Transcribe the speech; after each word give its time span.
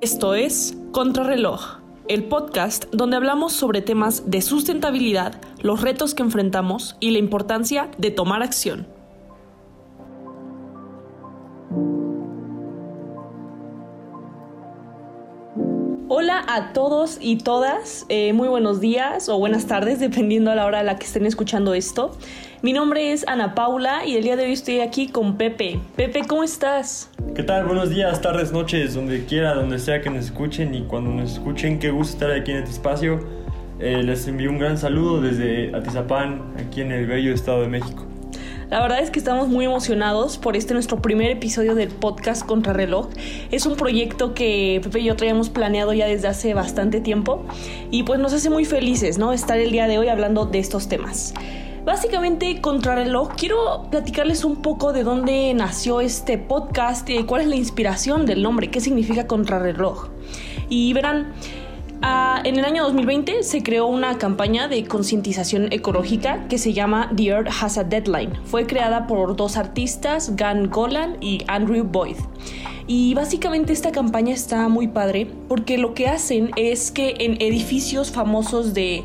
Esto 0.00 0.36
es 0.36 0.78
Contrarreloj, 0.92 1.80
el 2.06 2.22
podcast 2.22 2.84
donde 2.92 3.16
hablamos 3.16 3.52
sobre 3.52 3.82
temas 3.82 4.30
de 4.30 4.42
sustentabilidad, 4.42 5.40
los 5.60 5.82
retos 5.82 6.14
que 6.14 6.22
enfrentamos 6.22 6.94
y 7.00 7.10
la 7.10 7.18
importancia 7.18 7.90
de 7.98 8.12
tomar 8.12 8.44
acción. 8.44 8.86
Hola 16.20 16.44
a 16.48 16.72
todos 16.72 17.18
y 17.20 17.36
todas, 17.38 18.04
eh, 18.08 18.32
muy 18.32 18.48
buenos 18.48 18.80
días 18.80 19.28
o 19.28 19.38
buenas 19.38 19.68
tardes, 19.68 20.00
dependiendo 20.00 20.50
a 20.50 20.56
la 20.56 20.66
hora 20.66 20.80
a 20.80 20.82
la 20.82 20.98
que 20.98 21.06
estén 21.06 21.24
escuchando 21.24 21.74
esto. 21.74 22.10
Mi 22.60 22.72
nombre 22.72 23.12
es 23.12 23.24
Ana 23.28 23.54
Paula 23.54 24.04
y 24.04 24.16
el 24.16 24.24
día 24.24 24.34
de 24.34 24.46
hoy 24.46 24.52
estoy 24.52 24.80
aquí 24.80 25.06
con 25.06 25.36
Pepe. 25.36 25.78
Pepe, 25.94 26.22
¿cómo 26.26 26.42
estás? 26.42 27.08
¿Qué 27.36 27.44
tal? 27.44 27.66
Buenos 27.66 27.90
días, 27.90 28.20
tardes, 28.20 28.50
noches, 28.50 28.94
donde 28.94 29.26
quiera, 29.26 29.54
donde 29.54 29.78
sea 29.78 30.02
que 30.02 30.10
nos 30.10 30.24
escuchen 30.24 30.74
y 30.74 30.82
cuando 30.82 31.12
nos 31.12 31.34
escuchen, 31.34 31.78
qué 31.78 31.92
gusto 31.92 32.14
estar 32.14 32.32
aquí 32.32 32.50
en 32.50 32.56
este 32.56 32.72
espacio. 32.72 33.20
Eh, 33.78 34.02
les 34.02 34.26
envío 34.26 34.50
un 34.50 34.58
gran 34.58 34.76
saludo 34.76 35.20
desde 35.20 35.72
Atizapán, 35.72 36.52
aquí 36.58 36.80
en 36.80 36.90
el 36.90 37.06
bello 37.06 37.32
Estado 37.32 37.60
de 37.60 37.68
México. 37.68 38.07
La 38.70 38.82
verdad 38.82 39.00
es 39.00 39.10
que 39.10 39.18
estamos 39.18 39.48
muy 39.48 39.64
emocionados 39.64 40.36
por 40.36 40.54
este 40.54 40.74
nuestro 40.74 41.00
primer 41.00 41.30
episodio 41.30 41.74
del 41.74 41.88
podcast 41.88 42.44
Contrarreloj. 42.44 43.08
Es 43.50 43.64
un 43.64 43.76
proyecto 43.76 44.34
que 44.34 44.78
Pepe 44.82 45.00
y 45.00 45.04
yo 45.04 45.16
traíamos 45.16 45.48
planeado 45.48 45.94
ya 45.94 46.06
desde 46.06 46.28
hace 46.28 46.52
bastante 46.52 47.00
tiempo 47.00 47.46
y 47.90 48.02
pues 48.02 48.20
nos 48.20 48.34
hace 48.34 48.50
muy 48.50 48.66
felices, 48.66 49.16
¿no? 49.16 49.32
Estar 49.32 49.58
el 49.58 49.72
día 49.72 49.86
de 49.86 49.96
hoy 49.96 50.08
hablando 50.08 50.44
de 50.44 50.58
estos 50.58 50.86
temas. 50.86 51.32
Básicamente, 51.86 52.60
Contrarreloj, 52.60 53.30
quiero 53.36 53.88
platicarles 53.90 54.44
un 54.44 54.56
poco 54.56 54.92
de 54.92 55.02
dónde 55.02 55.54
nació 55.54 56.02
este 56.02 56.36
podcast 56.36 57.08
y 57.08 57.24
cuál 57.24 57.40
es 57.40 57.48
la 57.48 57.56
inspiración 57.56 58.26
del 58.26 58.42
nombre, 58.42 58.70
qué 58.70 58.82
significa 58.82 59.26
Contrarreloj. 59.26 60.10
Y 60.68 60.92
verán, 60.92 61.32
Ah, 62.00 62.40
en 62.44 62.56
el 62.56 62.64
año 62.64 62.84
2020 62.84 63.42
se 63.42 63.62
creó 63.64 63.86
una 63.86 64.18
campaña 64.18 64.68
de 64.68 64.84
concientización 64.84 65.72
ecológica 65.72 66.46
que 66.48 66.56
se 66.56 66.72
llama 66.72 67.10
The 67.16 67.26
Earth 67.26 67.48
Has 67.60 67.76
a 67.76 67.82
Deadline. 67.82 68.32
Fue 68.44 68.66
creada 68.66 69.08
por 69.08 69.34
dos 69.34 69.56
artistas, 69.56 70.36
Gan 70.36 70.70
Golan 70.70 71.16
y 71.20 71.42
Andrew 71.48 71.82
Boyd. 71.82 72.16
Y 72.86 73.14
básicamente 73.14 73.72
esta 73.72 73.90
campaña 73.90 74.32
está 74.32 74.68
muy 74.68 74.86
padre 74.86 75.26
porque 75.48 75.76
lo 75.76 75.92
que 75.94 76.06
hacen 76.06 76.52
es 76.54 76.92
que 76.92 77.16
en 77.18 77.32
edificios 77.42 78.12
famosos 78.12 78.74
de 78.74 79.02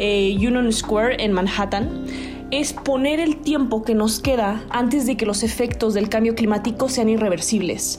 eh, 0.00 0.34
Union 0.36 0.72
Square 0.72 1.22
en 1.22 1.32
Manhattan, 1.32 2.04
es 2.52 2.74
poner 2.74 3.18
el 3.18 3.38
tiempo 3.38 3.82
que 3.82 3.94
nos 3.94 4.20
queda 4.20 4.62
antes 4.68 5.06
de 5.06 5.16
que 5.16 5.24
los 5.24 5.42
efectos 5.42 5.94
del 5.94 6.10
cambio 6.10 6.34
climático 6.34 6.90
sean 6.90 7.08
irreversibles. 7.08 7.98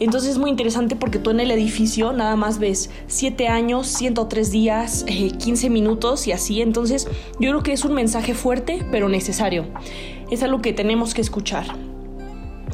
Entonces 0.00 0.30
es 0.30 0.38
muy 0.38 0.50
interesante 0.50 0.96
porque 0.96 1.20
tú 1.20 1.30
en 1.30 1.38
el 1.38 1.52
edificio 1.52 2.12
nada 2.12 2.34
más 2.34 2.58
ves 2.58 2.90
7 3.06 3.46
años, 3.46 3.86
103 3.86 4.50
días, 4.50 5.04
15 5.06 5.66
eh, 5.66 5.70
minutos 5.70 6.26
y 6.26 6.32
así. 6.32 6.60
Entonces 6.62 7.06
yo 7.38 7.50
creo 7.50 7.62
que 7.62 7.72
es 7.72 7.84
un 7.84 7.94
mensaje 7.94 8.34
fuerte 8.34 8.84
pero 8.90 9.08
necesario. 9.08 9.66
Es 10.32 10.42
algo 10.42 10.60
que 10.60 10.72
tenemos 10.72 11.14
que 11.14 11.20
escuchar. 11.20 11.66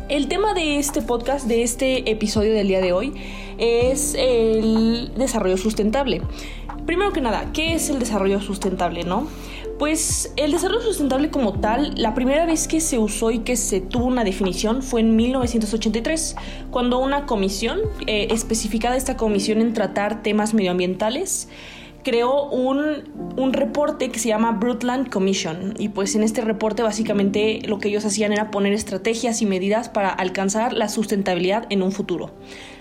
El 0.09 0.29
tema 0.29 0.55
de 0.55 0.79
este 0.79 1.03
podcast, 1.03 1.47
de 1.47 1.63
este 1.63 2.11
episodio 2.11 2.55
del 2.55 2.69
día 2.69 2.81
de 2.81 2.95
hoy, 2.95 3.13
es 3.59 4.15
el 4.19 5.13
desarrollo 5.15 5.59
sustentable. 5.59 6.23
Primero 6.87 7.13
que 7.13 7.21
nada, 7.21 7.53
¿qué 7.53 7.75
es 7.75 7.91
el 7.91 7.99
desarrollo 7.99 8.41
sustentable, 8.41 9.05
no? 9.05 9.29
Pues 9.79 10.33
el 10.37 10.51
desarrollo 10.51 10.83
sustentable 10.83 11.31
como 11.31 11.61
tal, 11.61 11.93
la 11.97 12.13
primera 12.13 12.47
vez 12.47 12.67
que 12.67 12.81
se 12.81 12.99
usó 12.99 13.31
y 13.31 13.41
que 13.41 13.57
se 13.57 13.81
tuvo 13.81 14.07
una 14.07 14.25
definición 14.25 14.83
fue 14.83 15.03
en 15.03 15.15
1983, 15.15 16.35
cuando 16.73 16.99
una 16.99 17.27
comisión, 17.27 17.79
eh, 18.09 18.27
especificada 18.31 18.97
esta 18.97 19.17
comisión 19.17 19.61
en 19.61 19.75
tratar 19.75 20.25
temas 20.25 20.53
medioambientales, 20.53 21.49
creó 22.05 22.49
un, 22.49 23.35
un, 23.37 23.53
reporte 23.53 24.11
que 24.11 24.19
se 24.19 24.29
llama 24.29 24.53
Brundtland 24.53 25.11
Commission 25.11 25.75
y 25.79 25.89
pues 25.89 26.15
en 26.15 26.23
este 26.23 26.41
reporte 26.41 26.83
básicamente 26.83 27.61
lo 27.67 27.79
que 27.79 27.89
ellos 27.89 28.05
hacían 28.05 28.33
era 28.33 28.51
poner 28.51 28.73
estrategias 28.73 29.43
y 29.43 29.47
medidas 29.47 29.89
para 29.89 30.11
alcanzar 30.11 30.73
la 30.73 30.89
sustentabilidad 30.89 31.67
en 31.71 31.83
un 31.83 31.93
futuro. 31.93 32.31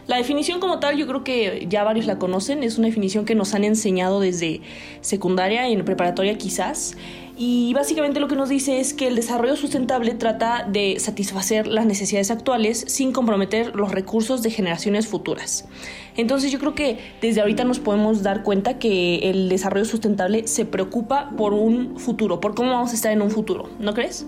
La 0.08 0.16
definición 0.16 0.62
como 0.62 0.80
tal 0.80 0.98
yo 0.98 1.06
creo 1.06 1.24
que 1.24 1.66
ya 1.70 1.84
varios 1.84 2.06
la 2.06 2.18
conocen, 2.18 2.64
es 2.64 2.78
una 2.78 2.88
definición 2.88 3.26
que 3.26 3.36
nos 3.36 3.54
han 3.54 3.66
enseñado 3.66 4.22
desde 4.22 4.62
secundaria 5.02 5.68
y 5.68 5.74
en 5.74 5.84
preparatoria 5.84 6.38
quizás. 6.38 6.96
Y 7.40 7.72
básicamente 7.76 8.20
lo 8.20 8.28
que 8.28 8.36
nos 8.36 8.50
dice 8.50 8.80
es 8.80 8.96
que 8.96 9.08
el 9.08 9.16
desarrollo 9.16 9.56
sustentable 9.56 10.16
trata 10.16 10.68
de 10.68 11.00
satisfacer 11.00 11.68
las 11.68 11.86
necesidades 11.86 12.32
actuales 12.32 12.84
sin 12.88 13.12
comprometer 13.12 13.76
los 13.76 13.92
recursos 13.92 14.42
de 14.42 14.50
generaciones 14.50 15.08
futuras. 15.08 15.68
Entonces 16.16 16.52
yo 16.52 16.58
creo 16.58 16.74
que 16.74 16.98
desde 17.22 17.42
ahorita 17.42 17.64
nos 17.64 17.78
podemos 17.78 18.24
dar 18.24 18.42
cuenta 18.42 18.80
que 18.80 19.30
el 19.30 19.50
desarrollo 19.50 19.86
sustentable 19.86 20.48
se 20.48 20.66
preocupa 20.66 21.30
por 21.38 21.54
un 21.54 22.00
futuro, 22.00 22.40
por 22.40 22.56
cómo 22.56 22.72
vamos 22.72 22.92
a 22.92 22.96
estar 22.96 23.12
en 23.12 23.22
un 23.22 23.30
futuro, 23.30 23.70
¿no 23.80 23.94
crees? 23.94 24.26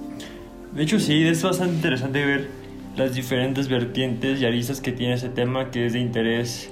De 0.76 0.84
hecho 0.84 1.00
sí, 1.00 1.24
es 1.28 1.42
bastante 1.42 1.74
interesante 1.74 2.24
ver 2.24 2.48
las 2.96 3.16
diferentes 3.16 3.70
vertientes 3.70 4.40
y 4.40 4.46
aristas 4.46 4.82
que 4.82 4.92
tiene 4.92 5.16
ese 5.16 5.30
tema 5.30 5.72
que 5.72 5.88
es 5.88 5.94
de 5.94 6.00
interés 6.00 6.70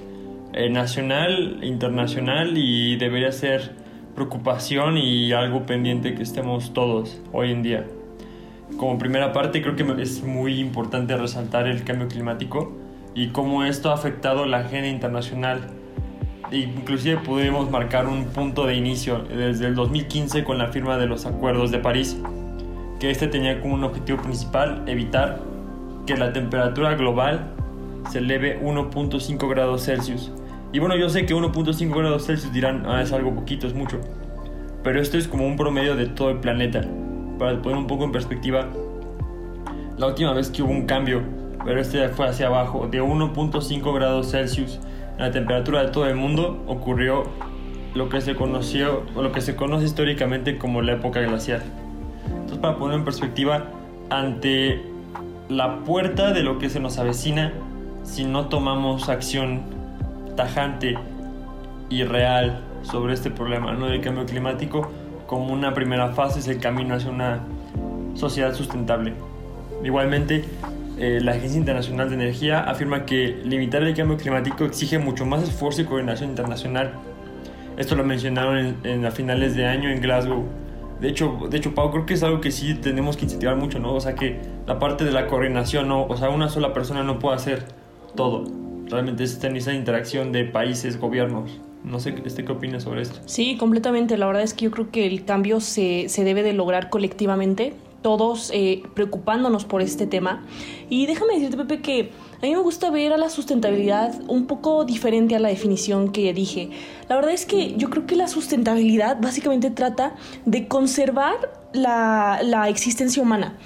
eh, 0.52 0.70
nacional, 0.70 1.58
internacional 1.64 2.56
y 2.56 2.96
debería 2.96 3.32
ser 3.32 3.87
preocupación 4.18 4.98
y 4.98 5.32
algo 5.32 5.64
pendiente 5.64 6.16
que 6.16 6.24
estemos 6.24 6.74
todos 6.74 7.20
hoy 7.32 7.52
en 7.52 7.62
día. 7.62 7.86
Como 8.76 8.98
primera 8.98 9.32
parte 9.32 9.62
creo 9.62 9.76
que 9.76 10.02
es 10.02 10.24
muy 10.24 10.58
importante 10.58 11.16
resaltar 11.16 11.68
el 11.68 11.84
cambio 11.84 12.08
climático 12.08 12.72
y 13.14 13.28
cómo 13.28 13.62
esto 13.62 13.90
ha 13.90 13.94
afectado 13.94 14.44
la 14.44 14.58
agenda 14.58 14.88
internacional. 14.88 15.60
Inclusive 16.50 17.18
pudimos 17.18 17.70
marcar 17.70 18.08
un 18.08 18.24
punto 18.24 18.66
de 18.66 18.74
inicio 18.74 19.20
desde 19.20 19.66
el 19.68 19.76
2015 19.76 20.42
con 20.42 20.58
la 20.58 20.66
firma 20.66 20.98
de 20.98 21.06
los 21.06 21.24
acuerdos 21.24 21.70
de 21.70 21.78
París, 21.78 22.20
que 22.98 23.12
este 23.12 23.28
tenía 23.28 23.60
como 23.60 23.74
un 23.74 23.84
objetivo 23.84 24.20
principal 24.20 24.82
evitar 24.88 25.38
que 26.06 26.16
la 26.16 26.32
temperatura 26.32 26.96
global 26.96 27.54
se 28.10 28.18
eleve 28.18 28.60
1.5 28.62 29.48
grados 29.48 29.84
Celsius. 29.84 30.32
Y 30.72 30.80
bueno, 30.80 30.96
yo 30.96 31.08
sé 31.08 31.24
que 31.24 31.34
1.5 31.34 31.96
grados 31.96 32.26
Celsius 32.26 32.52
dirán, 32.52 32.84
ah, 32.86 33.00
es 33.00 33.12
algo 33.12 33.34
poquito, 33.34 33.66
es 33.66 33.74
mucho. 33.74 34.00
Pero 34.82 35.00
esto 35.00 35.16
es 35.16 35.26
como 35.26 35.46
un 35.46 35.56
promedio 35.56 35.96
de 35.96 36.06
todo 36.06 36.30
el 36.30 36.38
planeta. 36.38 36.82
Para 37.38 37.60
poner 37.62 37.78
un 37.78 37.86
poco 37.86 38.04
en 38.04 38.12
perspectiva, 38.12 38.68
la 39.96 40.06
última 40.06 40.32
vez 40.34 40.50
que 40.50 40.62
hubo 40.62 40.70
un 40.70 40.86
cambio, 40.86 41.22
pero 41.64 41.80
este 41.80 42.06
fue 42.10 42.28
hacia 42.28 42.48
abajo, 42.48 42.86
de 42.90 43.02
1.5 43.02 43.94
grados 43.94 44.30
Celsius 44.30 44.78
en 45.16 45.24
la 45.24 45.30
temperatura 45.30 45.84
de 45.84 45.90
todo 45.90 46.06
el 46.06 46.16
mundo, 46.16 46.62
ocurrió 46.66 47.24
lo 47.94 48.08
que 48.10 48.20
se 48.20 48.34
conoció, 48.34 49.04
o 49.16 49.22
lo 49.22 49.32
que 49.32 49.40
se 49.40 49.56
conoce 49.56 49.86
históricamente 49.86 50.58
como 50.58 50.82
la 50.82 50.92
época 50.92 51.20
glacial. 51.20 51.62
Entonces, 52.26 52.58
para 52.58 52.76
poner 52.76 52.98
en 52.98 53.04
perspectiva, 53.04 53.70
ante 54.10 54.82
la 55.48 55.82
puerta 55.84 56.32
de 56.32 56.42
lo 56.42 56.58
que 56.58 56.68
se 56.68 56.78
nos 56.78 56.98
avecina 56.98 57.52
si 58.02 58.24
no 58.24 58.46
tomamos 58.48 59.08
acción 59.08 59.77
tajante 60.38 60.94
y 61.90 62.04
real 62.04 62.62
sobre 62.82 63.12
este 63.12 63.28
problema 63.28 63.72
¿no? 63.72 63.86
del 63.86 64.00
cambio 64.00 64.24
climático 64.24 64.88
como 65.26 65.52
una 65.52 65.74
primera 65.74 66.10
fase 66.10 66.38
es 66.38 66.46
el 66.46 66.60
camino 66.60 66.94
hacia 66.94 67.10
una 67.10 67.40
sociedad 68.14 68.54
sustentable. 68.54 69.14
Igualmente, 69.82 70.44
eh, 70.96 71.18
la 71.20 71.32
Agencia 71.32 71.58
Internacional 71.58 72.08
de 72.08 72.14
Energía 72.14 72.60
afirma 72.60 73.04
que 73.04 73.40
limitar 73.44 73.82
el 73.82 73.94
cambio 73.94 74.16
climático 74.16 74.64
exige 74.64 75.00
mucho 75.00 75.26
más 75.26 75.42
esfuerzo 75.42 75.82
y 75.82 75.86
coordinación 75.86 76.30
internacional. 76.30 76.92
Esto 77.76 77.96
lo 77.96 78.04
mencionaron 78.04 78.58
en, 78.58 78.76
en 78.84 79.04
a 79.06 79.10
finales 79.10 79.56
de 79.56 79.66
año 79.66 79.90
en 79.90 80.00
Glasgow 80.00 80.46
de 81.00 81.08
hecho, 81.08 81.38
de 81.48 81.56
hecho, 81.56 81.74
Pau, 81.74 81.92
creo 81.92 82.06
que 82.06 82.14
es 82.14 82.22
algo 82.24 82.40
que 82.40 82.50
sí 82.50 82.74
tenemos 82.74 83.16
que 83.16 83.24
incentivar 83.24 83.54
mucho, 83.56 83.78
¿no? 83.78 83.94
O 83.94 84.00
sea, 84.00 84.16
que 84.16 84.40
la 84.66 84.80
parte 84.80 85.04
de 85.04 85.12
la 85.12 85.28
coordinación, 85.28 85.86
¿no? 85.86 86.04
O 86.04 86.16
sea, 86.16 86.28
una 86.28 86.48
sola 86.48 86.72
persona 86.72 87.04
no 87.04 87.20
puede 87.20 87.36
hacer 87.36 87.64
todo. 88.16 88.67
Realmente 88.90 89.24
es 89.24 89.38
tener 89.38 89.58
esa 89.58 89.72
interacción 89.72 90.32
de 90.32 90.44
países, 90.44 90.98
gobiernos. 90.98 91.60
No 91.84 92.00
sé 92.00 92.14
este, 92.24 92.44
qué 92.44 92.52
opinas 92.52 92.82
sobre 92.82 93.02
esto. 93.02 93.20
Sí, 93.26 93.56
completamente. 93.56 94.16
La 94.16 94.26
verdad 94.26 94.42
es 94.42 94.52
que 94.54 94.64
yo 94.64 94.70
creo 94.70 94.90
que 94.90 95.06
el 95.06 95.24
cambio 95.24 95.60
se, 95.60 96.08
se 96.08 96.24
debe 96.24 96.42
de 96.42 96.52
lograr 96.52 96.90
colectivamente, 96.90 97.74
todos 98.02 98.50
eh, 98.54 98.82
preocupándonos 98.94 99.64
por 99.64 99.82
este 99.82 100.06
tema. 100.06 100.44
Y 100.88 101.06
déjame 101.06 101.34
decirte, 101.34 101.56
Pepe, 101.56 101.80
que 101.80 102.10
a 102.40 102.46
mí 102.46 102.52
me 102.52 102.60
gusta 102.60 102.90
ver 102.90 103.12
a 103.12 103.16
la 103.16 103.30
sustentabilidad 103.30 104.14
un 104.28 104.46
poco 104.46 104.84
diferente 104.84 105.34
a 105.34 105.38
la 105.38 105.48
definición 105.48 106.12
que 106.12 106.32
dije. 106.32 106.70
La 107.08 107.16
verdad 107.16 107.32
es 107.32 107.46
que 107.46 107.74
yo 107.76 107.90
creo 107.90 108.06
que 108.06 108.16
la 108.16 108.28
sustentabilidad 108.28 109.20
básicamente 109.20 109.70
trata 109.70 110.14
de 110.44 110.68
conservar 110.68 111.36
la, 111.72 112.40
la 112.42 112.68
existencia 112.68 113.22
humana. 113.22 113.56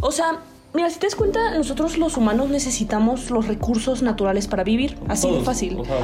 O 0.00 0.10
sea, 0.10 0.40
Mira, 0.74 0.88
si 0.88 0.98
te 0.98 1.06
das 1.06 1.14
cuenta, 1.14 1.56
nosotros 1.56 1.98
los 1.98 2.16
humanos 2.16 2.48
necesitamos 2.48 3.30
los 3.30 3.46
recursos 3.46 4.02
naturales 4.02 4.46
para 4.46 4.64
vivir, 4.64 4.96
así 5.08 5.30
de 5.30 5.40
fácil. 5.40 5.78
O 5.78 5.84
sea, 5.84 5.98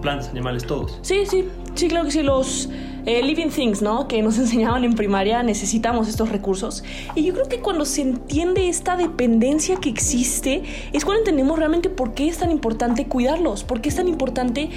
plantas, 0.00 0.28
animales, 0.28 0.64
todos. 0.64 0.98
Sí, 1.02 1.26
sí, 1.26 1.48
sí, 1.74 1.88
claro 1.88 2.04
que 2.04 2.12
sí, 2.12 2.22
los 2.22 2.68
eh, 3.06 3.22
living 3.22 3.48
things, 3.48 3.82
¿no? 3.82 4.06
Que 4.06 4.22
nos 4.22 4.38
enseñaban 4.38 4.84
en 4.84 4.94
primaria, 4.94 5.42
necesitamos 5.42 6.08
estos 6.08 6.28
recursos. 6.28 6.84
Y 7.16 7.24
yo 7.24 7.34
creo 7.34 7.48
que 7.48 7.58
cuando 7.58 7.84
se 7.84 8.02
entiende 8.02 8.68
esta 8.68 8.96
dependencia 8.96 9.76
que 9.76 9.88
existe, 9.88 10.62
es 10.92 11.04
cuando 11.04 11.22
entendemos 11.22 11.58
realmente 11.58 11.88
por 11.88 12.14
qué 12.14 12.28
es 12.28 12.38
tan 12.38 12.52
importante 12.52 13.06
cuidarlos, 13.06 13.64
por 13.64 13.80
qué 13.80 13.88
es 13.88 13.96
tan 13.96 14.06
importante 14.06 14.70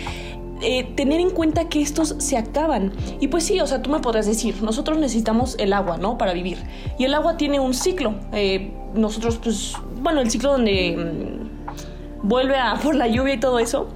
eh, 0.61 0.91
tener 0.95 1.19
en 1.19 1.29
cuenta 1.29 1.69
que 1.69 1.81
estos 1.81 2.15
se 2.19 2.37
acaban. 2.37 2.91
Y 3.19 3.27
pues 3.27 3.45
sí, 3.45 3.59
o 3.59 3.67
sea, 3.67 3.81
tú 3.81 3.89
me 3.89 3.99
podrás 3.99 4.25
decir, 4.25 4.61
nosotros 4.61 4.97
necesitamos 4.97 5.55
el 5.57 5.73
agua, 5.73 5.97
¿no? 5.97 6.17
Para 6.17 6.33
vivir. 6.33 6.57
Y 6.97 7.05
el 7.05 7.13
agua 7.13 7.37
tiene 7.37 7.59
un 7.59 7.73
ciclo. 7.73 8.15
Eh, 8.33 8.71
nosotros, 8.93 9.39
pues, 9.41 9.73
bueno, 10.01 10.21
el 10.21 10.29
ciclo 10.29 10.51
donde 10.51 10.97
mm, 10.97 12.27
vuelve 12.27 12.57
a 12.57 12.75
por 12.83 12.95
la 12.95 13.07
lluvia 13.07 13.35
y 13.35 13.39
todo 13.39 13.59
eso. 13.59 13.87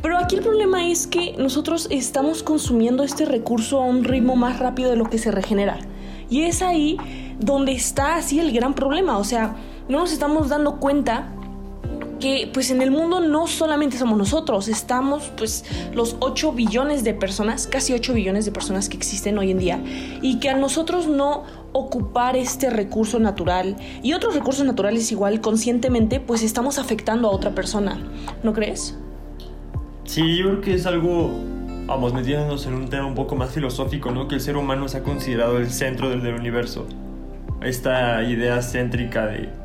Pero 0.00 0.18
aquí 0.18 0.36
el 0.36 0.42
problema 0.42 0.88
es 0.88 1.06
que 1.06 1.34
nosotros 1.38 1.88
estamos 1.90 2.42
consumiendo 2.42 3.04
este 3.04 3.24
recurso 3.24 3.80
a 3.80 3.86
un 3.86 4.04
ritmo 4.04 4.36
más 4.36 4.58
rápido 4.58 4.90
de 4.90 4.96
lo 4.96 5.04
que 5.04 5.18
se 5.18 5.30
regenera. 5.30 5.78
Y 6.28 6.42
es 6.42 6.62
ahí 6.62 6.96
donde 7.38 7.72
está 7.72 8.16
así 8.16 8.40
el 8.40 8.52
gran 8.52 8.74
problema. 8.74 9.18
O 9.18 9.24
sea, 9.24 9.56
no 9.88 9.98
nos 9.98 10.12
estamos 10.12 10.48
dando 10.48 10.76
cuenta 10.78 11.32
que 12.22 12.48
pues 12.52 12.70
en 12.70 12.80
el 12.82 12.92
mundo 12.92 13.18
no 13.18 13.48
solamente 13.48 13.98
somos 13.98 14.16
nosotros, 14.16 14.68
estamos 14.68 15.32
pues 15.36 15.64
los 15.92 16.14
8 16.20 16.52
billones 16.52 17.02
de 17.02 17.14
personas, 17.14 17.66
casi 17.66 17.94
8 17.94 18.14
billones 18.14 18.44
de 18.44 18.52
personas 18.52 18.88
que 18.88 18.96
existen 18.96 19.38
hoy 19.38 19.50
en 19.50 19.58
día 19.58 19.82
y 20.22 20.38
que 20.38 20.48
a 20.48 20.56
nosotros 20.56 21.08
no 21.08 21.42
ocupar 21.72 22.36
este 22.36 22.70
recurso 22.70 23.18
natural 23.18 23.76
y 24.04 24.12
otros 24.12 24.36
recursos 24.36 24.64
naturales 24.64 25.10
igual 25.10 25.40
conscientemente 25.40 26.20
pues 26.20 26.44
estamos 26.44 26.78
afectando 26.78 27.26
a 27.26 27.32
otra 27.32 27.56
persona, 27.56 27.98
¿no 28.44 28.52
crees? 28.52 28.96
Sí, 30.04 30.38
yo 30.38 30.44
creo 30.44 30.60
que 30.60 30.74
es 30.74 30.86
algo, 30.86 31.28
vamos, 31.86 32.14
metiéndonos 32.14 32.66
en 32.66 32.74
un 32.74 32.88
tema 32.88 33.04
un 33.04 33.16
poco 33.16 33.34
más 33.34 33.50
filosófico, 33.50 34.12
¿no? 34.12 34.28
Que 34.28 34.36
el 34.36 34.40
ser 34.40 34.56
humano 34.56 34.86
se 34.86 34.98
ha 34.98 35.02
considerado 35.02 35.58
el 35.58 35.72
centro 35.72 36.08
del, 36.08 36.22
del 36.22 36.36
universo. 36.36 36.86
Esta 37.62 38.22
idea 38.22 38.62
céntrica 38.62 39.26
de 39.26 39.61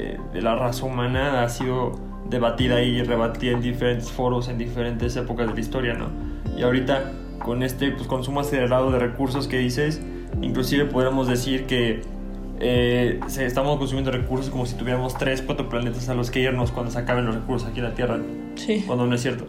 eh, 0.00 0.18
de 0.32 0.40
la 0.40 0.54
raza 0.54 0.86
humana 0.86 1.42
ha 1.42 1.48
sido 1.50 1.92
debatida 2.30 2.82
y 2.82 3.02
rebatida 3.02 3.52
en 3.52 3.60
diferentes 3.60 4.10
foros, 4.10 4.48
en 4.48 4.56
diferentes 4.56 5.14
épocas 5.16 5.48
de 5.48 5.54
la 5.54 5.60
historia, 5.60 5.92
¿no? 5.92 6.06
Y 6.56 6.62
ahorita 6.62 7.12
con 7.38 7.62
este 7.62 7.90
pues, 7.90 8.06
consumo 8.06 8.40
acelerado 8.40 8.90
de 8.90 8.98
recursos 8.98 9.46
que 9.46 9.58
dices, 9.58 10.00
inclusive 10.40 10.86
podríamos 10.86 11.28
decir 11.28 11.66
que 11.66 12.00
eh, 12.60 13.20
estamos 13.38 13.78
consumiendo 13.78 14.10
recursos 14.10 14.48
como 14.48 14.64
si 14.64 14.74
tuviéramos 14.74 15.18
3, 15.18 15.42
4 15.42 15.68
planetas 15.68 16.08
a 16.08 16.14
los 16.14 16.30
que 16.30 16.40
irnos 16.40 16.70
cuando 16.70 16.90
se 16.90 16.98
acaben 16.98 17.26
los 17.26 17.34
recursos 17.34 17.68
aquí 17.68 17.80
en 17.80 17.84
la 17.84 17.94
Tierra. 17.94 18.18
Sí. 18.54 18.84
Cuando 18.86 19.06
no 19.06 19.14
es 19.14 19.20
cierto. 19.20 19.44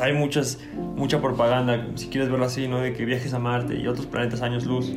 hay 0.00 0.12
muchas, 0.14 0.58
mucha 0.96 1.20
propaganda, 1.20 1.86
si 1.96 2.08
quieres 2.08 2.30
verlo 2.30 2.46
así, 2.46 2.66
¿no? 2.66 2.78
De 2.80 2.94
que 2.94 3.04
viajes 3.04 3.34
a 3.34 3.38
Marte 3.38 3.78
y 3.78 3.86
otros 3.88 4.06
planetas 4.06 4.40
años 4.40 4.64
luz. 4.64 4.90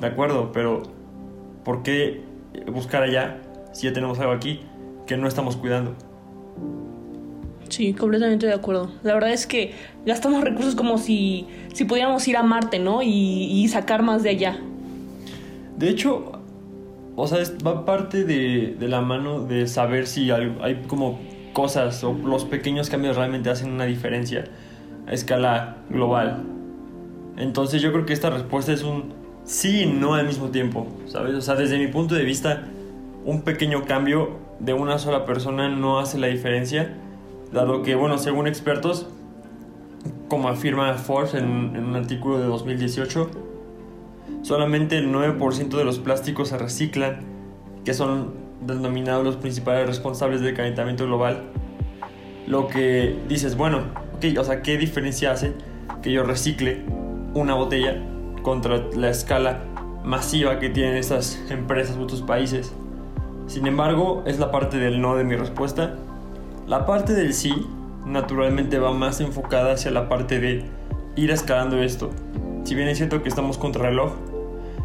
De 0.00 0.06
acuerdo, 0.06 0.50
pero 0.52 0.82
¿por 1.64 1.82
qué 1.82 2.29
buscar 2.66 3.02
allá, 3.02 3.38
si 3.72 3.86
ya 3.86 3.92
tenemos 3.92 4.18
algo 4.18 4.32
aquí, 4.32 4.60
que 5.06 5.16
no 5.16 5.28
estamos 5.28 5.56
cuidando. 5.56 5.94
Sí, 7.70 7.94
completamente 7.94 8.46
de 8.46 8.52
acuerdo. 8.52 8.90
La 9.04 9.14
verdad 9.14 9.32
es 9.32 9.46
que 9.46 9.72
gastamos 10.04 10.42
recursos 10.42 10.74
como 10.74 10.98
si, 10.98 11.46
si 11.72 11.84
pudiéramos 11.84 12.26
ir 12.26 12.36
a 12.36 12.42
Marte, 12.42 12.80
¿no? 12.80 13.00
Y, 13.02 13.66
sacar 13.68 14.02
más 14.02 14.24
de 14.24 14.30
allá. 14.30 14.58
De 15.76 15.88
hecho, 15.88 16.32
o 17.14 17.26
sea, 17.28 17.38
va 17.64 17.84
parte 17.84 18.24
de, 18.24 18.76
de 18.78 18.88
la 18.88 19.00
mano 19.00 19.44
de 19.46 19.68
saber 19.68 20.08
si 20.08 20.32
hay, 20.32 20.56
hay, 20.60 20.82
como 20.88 21.20
cosas 21.52 22.02
o 22.02 22.12
los 22.12 22.44
pequeños 22.44 22.90
cambios 22.90 23.16
realmente 23.16 23.50
hacen 23.50 23.72
una 23.72 23.84
diferencia 23.84 24.46
a 25.06 25.12
escala 25.12 25.76
global. 25.88 26.42
Entonces 27.36 27.80
yo 27.80 27.92
creo 27.92 28.04
que 28.04 28.12
esta 28.12 28.30
respuesta 28.30 28.72
es 28.72 28.82
un 28.82 29.19
sí 29.50 29.84
no 29.84 30.14
al 30.14 30.26
mismo 30.26 30.50
tiempo, 30.50 30.86
¿sabes? 31.06 31.34
O 31.34 31.40
sea, 31.40 31.56
desde 31.56 31.76
mi 31.76 31.88
punto 31.88 32.14
de 32.14 32.22
vista, 32.22 32.68
un 33.24 33.42
pequeño 33.42 33.84
cambio 33.84 34.38
de 34.60 34.74
una 34.74 34.96
sola 34.98 35.24
persona 35.24 35.68
no 35.68 35.98
hace 35.98 36.18
la 36.18 36.28
diferencia, 36.28 36.94
dado 37.52 37.82
que, 37.82 37.96
bueno, 37.96 38.16
según 38.18 38.46
expertos, 38.46 39.08
como 40.28 40.48
afirma 40.48 40.94
Forbes 40.94 41.34
en, 41.34 41.48
un 41.76 41.96
artículo 41.96 42.38
de 42.38 42.46
2018, 42.46 43.28
solamente 44.42 44.98
el 44.98 45.12
9% 45.12 45.76
de 45.76 45.84
los 45.84 45.98
plásticos 45.98 46.50
se 46.50 46.56
reciclan, 46.56 47.18
que 47.84 47.92
son 47.92 48.34
denominados 48.64 49.24
los 49.24 49.36
principales 49.36 49.84
responsables 49.84 50.42
del 50.42 50.54
calentamiento 50.54 51.06
global. 51.06 51.42
Lo 52.46 52.68
que 52.68 53.16
dices, 53.28 53.56
bueno, 53.56 53.82
ok, 54.14 54.26
o 54.38 54.44
sea, 54.44 54.62
¿qué 54.62 54.78
diferencia 54.78 55.32
hace 55.32 55.54
que 56.02 56.12
yo 56.12 56.22
recicle 56.22 56.84
una 57.34 57.54
botella 57.54 58.00
contra 58.42 58.78
la 58.94 59.10
escala 59.10 59.64
masiva 60.04 60.58
que 60.58 60.70
tienen 60.70 60.96
estas 60.96 61.40
empresas 61.50 61.96
u 61.96 62.02
otros 62.02 62.22
países. 62.22 62.72
Sin 63.46 63.66
embargo, 63.66 64.22
es 64.26 64.38
la 64.38 64.50
parte 64.50 64.78
del 64.78 65.00
no 65.00 65.16
de 65.16 65.24
mi 65.24 65.36
respuesta. 65.36 65.96
La 66.66 66.86
parte 66.86 67.14
del 67.14 67.34
sí, 67.34 67.66
naturalmente, 68.06 68.78
va 68.78 68.92
más 68.92 69.20
enfocada 69.20 69.72
hacia 69.72 69.90
la 69.90 70.08
parte 70.08 70.40
de 70.40 70.64
ir 71.16 71.30
escalando 71.30 71.82
esto. 71.82 72.10
Si 72.64 72.74
bien 72.74 72.88
es 72.88 72.98
cierto 72.98 73.22
que 73.22 73.28
estamos 73.28 73.58
contra 73.58 73.82
reloj, 73.82 74.12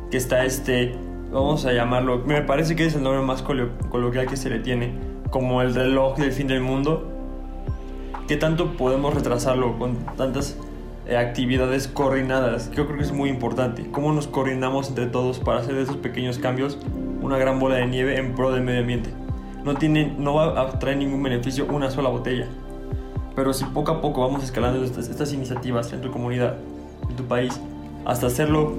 que 0.09 0.17
está 0.17 0.45
este, 0.45 0.95
vamos 1.31 1.65
a 1.65 1.73
llamarlo, 1.73 2.23
me 2.25 2.41
parece 2.41 2.75
que 2.75 2.85
es 2.85 2.95
el 2.95 3.03
nombre 3.03 3.21
más 3.21 3.41
coloquial 3.43 4.27
que 4.27 4.37
se 4.37 4.49
le 4.49 4.59
tiene, 4.59 4.93
como 5.29 5.61
el 5.61 5.75
reloj 5.75 6.17
del 6.17 6.31
fin 6.31 6.47
del 6.47 6.61
mundo. 6.61 7.11
¿Qué 8.27 8.37
tanto 8.37 8.75
podemos 8.77 9.13
retrasarlo 9.13 9.77
con 9.77 9.97
tantas 10.17 10.57
actividades 11.13 11.87
coordinadas. 11.87 12.71
Yo 12.71 12.85
creo 12.85 12.97
que 12.97 13.03
es 13.03 13.11
muy 13.11 13.29
importante. 13.29 13.89
Cómo 13.91 14.11
nos 14.11 14.27
coordinamos 14.27 14.89
entre 14.89 15.05
todos 15.05 15.39
para 15.39 15.59
hacer 15.59 15.75
de 15.75 15.83
esos 15.83 15.97
pequeños 15.97 16.39
cambios 16.39 16.77
una 17.21 17.37
gran 17.37 17.59
bola 17.59 17.75
de 17.75 17.87
nieve 17.87 18.17
en 18.17 18.33
pro 18.33 18.51
del 18.51 18.63
medio 18.63 18.81
ambiente. 18.81 19.11
No, 19.63 19.75
tiene, 19.75 20.15
no 20.17 20.35
va 20.35 20.59
a 20.61 20.79
traer 20.79 20.97
ningún 20.97 21.21
beneficio 21.23 21.65
una 21.67 21.91
sola 21.91 22.09
botella. 22.09 22.47
Pero 23.35 23.53
si 23.53 23.65
poco 23.65 23.91
a 23.91 24.01
poco 24.01 24.21
vamos 24.21 24.43
escalando 24.43 24.83
estas, 24.83 25.09
estas 25.09 25.33
iniciativas 25.33 25.91
en 25.93 26.01
tu 26.01 26.11
comunidad, 26.11 26.55
en 27.09 27.15
tu 27.15 27.25
país, 27.25 27.59
hasta 28.05 28.27
hacerlo, 28.27 28.73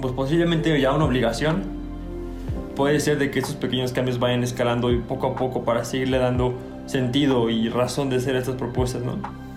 pues 0.00 0.12
posiblemente 0.12 0.78
ya 0.80 0.92
una 0.92 1.04
obligación, 1.04 1.62
puede 2.76 3.00
ser 3.00 3.18
de 3.18 3.30
que 3.30 3.38
estos 3.38 3.56
pequeños 3.56 3.92
cambios 3.92 4.18
vayan 4.18 4.42
escalando 4.42 4.92
y 4.92 4.98
poco 4.98 5.28
a 5.28 5.36
poco 5.36 5.64
para 5.64 5.84
seguirle 5.84 6.18
dando 6.18 6.54
sentido 6.86 7.50
y 7.50 7.68
razón 7.68 8.10
de 8.10 8.20
ser 8.20 8.36
estas 8.36 8.56
propuestas, 8.56 9.02
¿no? 9.02 9.47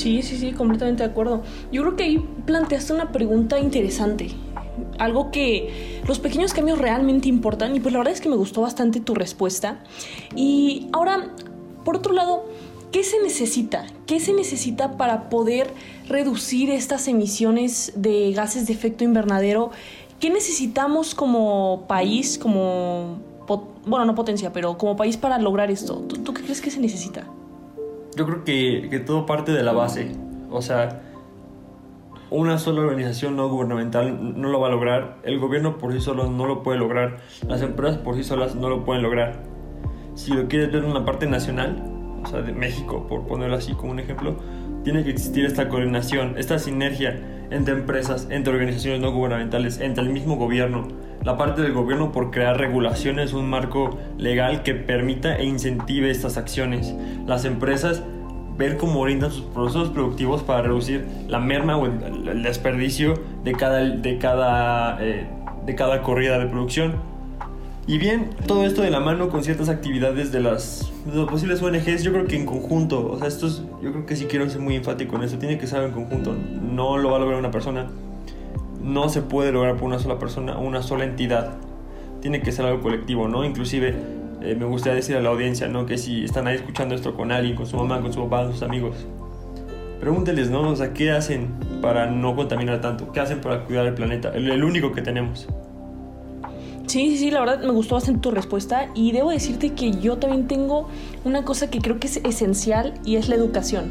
Sí, 0.00 0.22
sí, 0.22 0.38
sí, 0.38 0.52
completamente 0.52 1.02
de 1.02 1.10
acuerdo. 1.10 1.42
Yo 1.70 1.82
creo 1.82 1.94
que 1.94 2.04
ahí 2.04 2.26
planteaste 2.46 2.94
una 2.94 3.12
pregunta 3.12 3.58
interesante. 3.58 4.30
Algo 4.98 5.30
que 5.30 6.00
los 6.08 6.18
pequeños 6.18 6.54
cambios 6.54 6.78
realmente 6.78 7.28
importan 7.28 7.76
y 7.76 7.80
pues 7.80 7.92
la 7.92 7.98
verdad 7.98 8.14
es 8.14 8.22
que 8.22 8.30
me 8.30 8.36
gustó 8.36 8.62
bastante 8.62 9.00
tu 9.00 9.14
respuesta. 9.14 9.80
Y 10.34 10.88
ahora, 10.94 11.34
por 11.84 11.96
otro 11.96 12.14
lado, 12.14 12.46
¿qué 12.92 13.04
se 13.04 13.22
necesita? 13.22 13.84
¿Qué 14.06 14.20
se 14.20 14.32
necesita 14.32 14.96
para 14.96 15.28
poder 15.28 15.70
reducir 16.08 16.70
estas 16.70 17.06
emisiones 17.06 17.92
de 17.94 18.32
gases 18.32 18.66
de 18.68 18.72
efecto 18.72 19.04
invernadero? 19.04 19.70
¿Qué 20.18 20.30
necesitamos 20.30 21.14
como 21.14 21.84
país, 21.88 22.38
como, 22.38 23.18
bueno, 23.84 24.06
no 24.06 24.14
potencia, 24.14 24.50
pero 24.50 24.78
como 24.78 24.96
país 24.96 25.18
para 25.18 25.38
lograr 25.38 25.70
esto? 25.70 25.96
¿Tú, 25.96 26.32
qué 26.32 26.42
crees 26.42 26.62
que 26.62 26.70
se 26.70 26.80
necesita? 26.80 27.26
Yo 28.20 28.26
creo 28.26 28.44
que, 28.44 28.88
que 28.90 29.00
todo 29.00 29.24
parte 29.24 29.50
de 29.50 29.62
la 29.62 29.72
base. 29.72 30.12
O 30.50 30.60
sea, 30.60 31.00
una 32.28 32.58
sola 32.58 32.82
organización 32.82 33.34
no 33.34 33.48
gubernamental 33.48 34.38
no 34.38 34.50
lo 34.50 34.60
va 34.60 34.68
a 34.68 34.70
lograr, 34.70 35.16
el 35.22 35.38
gobierno 35.38 35.78
por 35.78 35.94
sí 35.94 36.00
solo 36.00 36.28
no 36.28 36.44
lo 36.44 36.62
puede 36.62 36.78
lograr, 36.78 37.16
las 37.48 37.62
empresas 37.62 37.96
por 37.96 38.16
sí 38.16 38.22
solas 38.22 38.54
no 38.54 38.68
lo 38.68 38.84
pueden 38.84 39.02
lograr. 39.02 39.42
Si 40.16 40.34
lo 40.34 40.48
quieres 40.48 40.70
ver 40.70 40.84
en 40.84 40.90
una 40.90 41.06
parte 41.06 41.26
nacional, 41.26 41.82
o 42.22 42.26
sea, 42.26 42.42
de 42.42 42.52
México, 42.52 43.06
por 43.08 43.26
ponerlo 43.26 43.56
así 43.56 43.72
como 43.72 43.92
un 43.92 44.00
ejemplo, 44.00 44.36
tiene 44.84 45.02
que 45.02 45.12
existir 45.12 45.46
esta 45.46 45.70
coordinación, 45.70 46.34
esta 46.36 46.58
sinergia 46.58 47.18
entre 47.50 47.72
empresas, 47.72 48.28
entre 48.30 48.52
organizaciones 48.52 49.00
no 49.00 49.12
gubernamentales, 49.12 49.80
entre 49.80 50.04
el 50.04 50.10
mismo 50.10 50.36
gobierno. 50.36 50.88
La 51.24 51.36
parte 51.36 51.62
del 51.62 51.72
gobierno 51.72 52.12
por 52.12 52.30
crear 52.30 52.58
regulaciones, 52.58 53.32
un 53.32 53.48
marco 53.48 53.98
legal 54.16 54.62
que 54.62 54.74
permita 54.74 55.36
e 55.36 55.44
incentive 55.44 56.10
estas 56.10 56.36
acciones. 56.36 56.94
Las 57.26 57.44
empresas 57.44 58.02
ver 58.56 58.76
cómo 58.76 59.00
orientan 59.00 59.30
sus 59.30 59.44
procesos 59.44 59.90
productivos 59.90 60.42
para 60.42 60.62
reducir 60.62 61.06
la 61.28 61.38
merma 61.38 61.76
o 61.76 61.86
el, 61.86 62.42
desperdicio 62.42 63.14
de 63.42 63.52
cada, 63.52 63.78
de, 63.78 64.18
cada, 64.18 64.98
eh, 65.02 65.26
de 65.64 65.74
cada 65.74 66.02
corrida 66.02 66.38
de 66.38 66.46
producción 66.46 67.10
y 67.90 67.98
bien, 67.98 68.30
todo 68.46 68.64
esto 68.64 68.82
de 68.82 68.90
la 68.90 69.00
mano 69.00 69.30
con 69.30 69.42
ciertas 69.42 69.68
actividades 69.68 70.30
de 70.30 70.38
las, 70.40 70.92
posibles 71.28 71.60
ONGs, 71.60 72.04
yo 72.04 72.12
creo 72.12 72.26
que 72.26 72.36
en 72.36 72.46
conjunto, 72.46 73.10
o 73.10 73.18
sea, 73.18 73.26
esto 73.26 73.48
es, 73.48 73.64
yo 73.82 73.90
creo 73.90 74.06
que 74.06 74.14
sí 74.14 74.26
quiero 74.26 74.48
ser 74.48 74.60
muy 74.60 74.76
enfático 74.76 75.16
en 75.16 75.24
eso, 75.24 75.38
tiene 75.38 75.58
que 75.58 75.66
ser 75.66 75.82
en 75.82 75.90
conjunto, 75.90 76.32
no 76.34 76.98
lo 76.98 77.10
va 77.10 77.16
a 77.16 77.18
lograr 77.20 77.40
una 77.40 77.50
persona, 77.50 77.88
no 78.82 79.08
se 79.08 79.22
puede 79.22 79.52
lograr 79.52 79.76
por 79.76 79.84
una 79.84 79.98
sola 79.98 80.18
persona, 80.18 80.58
una 80.58 80.82
sola 80.82 81.04
entidad, 81.04 81.56
tiene 82.20 82.42
que 82.42 82.52
ser 82.52 82.66
algo 82.66 82.82
colectivo, 82.82 83.28
¿no? 83.28 83.44
Inclusive 83.44 83.94
eh, 84.42 84.54
me 84.58 84.64
gustaría 84.64 84.96
decir 84.96 85.16
a 85.16 85.20
la 85.20 85.30
audiencia, 85.30 85.68
¿no? 85.68 85.86
Que 85.86 85.98
si 85.98 86.24
están 86.24 86.46
ahí 86.46 86.56
escuchando 86.56 86.94
esto 86.94 87.14
con 87.14 87.32
alguien, 87.32 87.56
con 87.56 87.66
su 87.66 87.76
mamá, 87.76 88.00
con 88.00 88.12
su 88.12 88.20
papá, 88.22 88.44
con 88.44 88.52
sus 88.52 88.62
amigos, 88.62 89.06
pregúnteles, 90.00 90.50
¿no? 90.50 90.68
O 90.68 90.76
sea, 90.76 90.92
¿qué 90.92 91.10
hacen 91.10 91.48
para 91.82 92.06
no 92.06 92.34
contaminar 92.34 92.80
tanto? 92.80 93.12
¿Qué 93.12 93.20
hacen 93.20 93.40
para 93.40 93.64
cuidar 93.64 93.86
el 93.86 93.94
planeta? 93.94 94.30
El, 94.34 94.50
el 94.50 94.64
único 94.64 94.92
que 94.92 95.02
tenemos. 95.02 95.46
Sí, 96.86 97.10
sí, 97.10 97.18
sí, 97.18 97.30
la 97.30 97.40
verdad 97.40 97.60
me 97.60 97.70
gustó 97.70 97.94
bastante 97.94 98.20
tu 98.20 98.32
respuesta 98.32 98.88
y 98.96 99.12
debo 99.12 99.30
decirte 99.30 99.74
que 99.74 99.92
yo 99.92 100.16
también 100.16 100.48
tengo 100.48 100.88
una 101.24 101.44
cosa 101.44 101.70
que 101.70 101.78
creo 101.78 102.00
que 102.00 102.08
es 102.08 102.16
esencial 102.24 102.94
y 103.04 103.14
es 103.14 103.28
la 103.28 103.36
educación. 103.36 103.90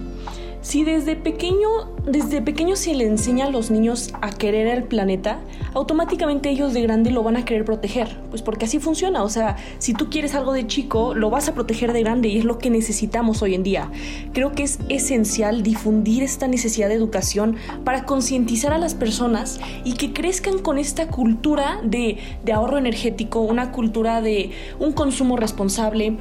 Si 0.62 0.84
desde 0.84 1.16
pequeño, 1.16 1.70
desde 2.06 2.42
pequeño 2.42 2.76
se 2.76 2.94
le 2.94 3.06
enseña 3.06 3.46
a 3.46 3.50
los 3.50 3.72
niños 3.72 4.14
a 4.22 4.32
querer 4.32 4.68
el 4.68 4.84
planeta, 4.84 5.40
automáticamente 5.74 6.50
ellos 6.50 6.74
de 6.74 6.82
grande 6.82 7.12
lo 7.12 7.24
van 7.24 7.38
a 7.38 7.46
querer 7.46 7.64
proteger, 7.64 8.20
pues 8.30 8.42
porque 8.42 8.66
así 8.66 8.80
funciona, 8.80 9.24
o 9.24 9.30
sea, 9.30 9.56
si 9.78 9.94
tú 9.94 10.10
quieres 10.10 10.36
algo 10.36 10.52
de 10.52 10.68
chico, 10.68 11.16
lo 11.16 11.30
vas 11.30 11.48
a 11.48 11.54
proteger 11.54 11.94
de 11.94 12.04
grande 12.04 12.28
y 12.28 12.40
es 12.40 12.44
lo 12.44 12.58
que 12.58 12.70
necesitamos 12.70 13.42
hoy 13.42 13.56
en 13.56 13.64
día. 13.64 13.90
Creo 14.34 14.52
que 14.52 14.64
es 14.64 14.80
esencial 14.90 15.64
difundir 15.64 16.24
esta 16.24 16.50
necesidad 16.50 16.90
de 16.90 16.96
educación 16.96 17.56
para 17.86 18.06
concientizar 18.06 18.74
a 18.74 18.78
las 18.78 18.96
personas 18.96 19.62
y 19.86 19.94
que 19.94 20.12
crezcan 20.12 20.60
con 20.60 20.78
esta 20.78 21.08
cultura 21.08 21.80
de, 21.86 22.18
de 22.44 22.52
ahorro 22.52 22.78
energético, 22.78 23.40
una 23.40 23.72
cultura 23.72 24.22
de 24.22 24.52
un 24.78 24.92
consumo 24.92 25.38
responsable 25.38 26.18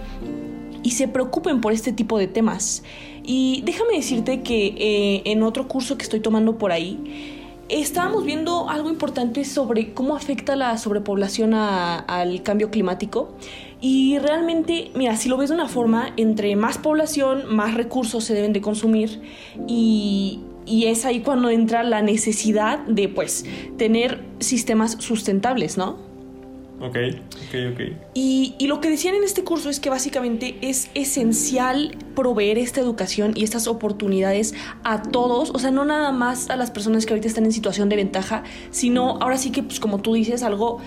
y 0.82 0.92
se 0.92 1.08
preocupen 1.08 1.60
por 1.60 1.72
este 1.72 1.92
tipo 1.92 2.18
de 2.18 2.28
temas. 2.28 2.84
Y 3.30 3.60
déjame 3.66 3.92
decirte 3.92 4.40
que 4.40 4.68
eh, 4.78 5.22
en 5.26 5.42
otro 5.42 5.68
curso 5.68 5.98
que 5.98 6.02
estoy 6.02 6.20
tomando 6.20 6.56
por 6.56 6.72
ahí, 6.72 7.44
estábamos 7.68 8.24
viendo 8.24 8.70
algo 8.70 8.88
importante 8.88 9.44
sobre 9.44 9.92
cómo 9.92 10.16
afecta 10.16 10.56
la 10.56 10.78
sobrepoblación 10.78 11.52
al 11.52 12.42
cambio 12.42 12.70
climático. 12.70 13.34
Y 13.82 14.18
realmente, 14.18 14.92
mira, 14.94 15.14
si 15.18 15.28
lo 15.28 15.36
ves 15.36 15.50
de 15.50 15.56
una 15.56 15.68
forma, 15.68 16.14
entre 16.16 16.56
más 16.56 16.78
población, 16.78 17.54
más 17.54 17.74
recursos 17.74 18.24
se 18.24 18.32
deben 18.32 18.54
de 18.54 18.62
consumir. 18.62 19.20
Y, 19.66 20.40
y 20.64 20.86
es 20.86 21.04
ahí 21.04 21.20
cuando 21.20 21.50
entra 21.50 21.82
la 21.82 22.00
necesidad 22.00 22.78
de, 22.86 23.10
pues, 23.10 23.44
tener 23.76 24.24
sistemas 24.38 24.96
sustentables, 25.00 25.76
¿no? 25.76 26.07
Ok, 26.80 26.96
ok, 27.16 27.72
ok. 27.72 27.80
Y, 28.14 28.54
y, 28.58 28.68
lo 28.68 28.80
que 28.80 28.88
decían 28.88 29.16
en 29.16 29.24
este 29.24 29.42
curso 29.42 29.68
es 29.68 29.80
que 29.80 29.90
básicamente 29.90 30.56
es 30.60 30.90
esencial 30.94 31.96
proveer 32.14 32.56
esta 32.56 32.80
educación 32.80 33.32
y 33.34 33.42
estas 33.42 33.66
oportunidades 33.66 34.54
a 34.84 35.02
todos, 35.02 35.50
o 35.50 35.58
sea, 35.58 35.72
no 35.72 35.84
nada 35.84 36.12
más 36.12 36.50
a 36.50 36.56
las 36.56 36.70
personas 36.70 37.04
que 37.04 37.14
ahorita 37.14 37.26
están 37.26 37.44
en 37.46 37.52
situación 37.52 37.88
de 37.88 37.96
ventaja, 37.96 38.44
sino 38.70 39.18
ahora 39.20 39.38
sí 39.38 39.50
que, 39.50 39.64
pues 39.64 39.80
como 39.80 39.98
tú 39.98 40.14
dices, 40.14 40.44
algo 40.44 40.78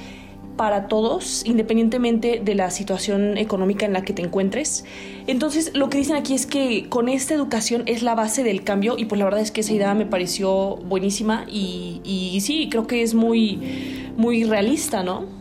para 0.55 0.87
todos, 0.87 1.43
independientemente 1.45 2.41
de 2.43 2.55
la 2.55 2.71
situación 2.71 3.37
económica 3.37 3.85
en 3.85 3.91
la 3.91 4.03
que 4.03 4.13
te 4.13 4.21
encuentres. 4.21 4.85
Entonces, 5.27 5.71
lo 5.73 5.89
que 5.89 5.97
dicen 5.97 6.15
aquí 6.15 6.35
es 6.35 6.45
que 6.45 6.87
con 6.87 7.09
esta 7.09 7.33
educación 7.33 7.83
es 7.85 8.01
la 8.01 8.15
base 8.15 8.43
del 8.43 8.63
cambio 8.63 8.95
y 8.97 9.05
pues 9.05 9.19
la 9.19 9.25
verdad 9.25 9.41
es 9.41 9.51
que 9.51 9.61
esa 9.61 9.73
idea 9.73 9.93
me 9.93 10.05
pareció 10.05 10.77
buenísima 10.77 11.45
y, 11.49 11.99
y 12.05 12.39
sí, 12.41 12.69
creo 12.69 12.87
que 12.87 13.01
es 13.01 13.13
muy, 13.13 13.59
muy 14.15 14.43
realista, 14.45 15.03
¿no? 15.03 15.40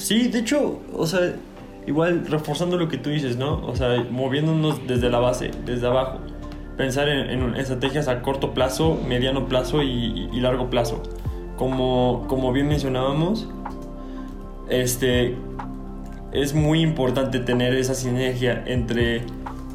Sí, 0.00 0.28
de 0.28 0.38
hecho, 0.38 0.80
o 0.94 1.06
sea, 1.06 1.34
igual 1.86 2.26
reforzando 2.26 2.78
lo 2.78 2.88
que 2.88 2.96
tú 2.96 3.10
dices, 3.10 3.36
¿no? 3.36 3.64
O 3.66 3.76
sea, 3.76 4.02
moviéndonos 4.10 4.86
desde 4.86 5.10
la 5.10 5.18
base, 5.18 5.50
desde 5.66 5.86
abajo. 5.86 6.18
Pensar 6.78 7.08
en, 7.10 7.54
estrategias 7.54 8.08
a 8.08 8.22
corto 8.22 8.54
plazo, 8.54 8.98
mediano 9.06 9.46
plazo 9.46 9.82
y, 9.82 10.28
largo 10.40 10.70
plazo. 10.70 11.02
Como, 11.58 12.24
como 12.28 12.50
bien 12.52 12.68
mencionábamos, 12.68 13.46
este, 14.70 15.36
es 16.32 16.54
muy 16.54 16.80
importante 16.80 17.38
tener 17.38 17.74
esa 17.74 17.94
sinergia 17.94 18.64
entre, 18.66 19.24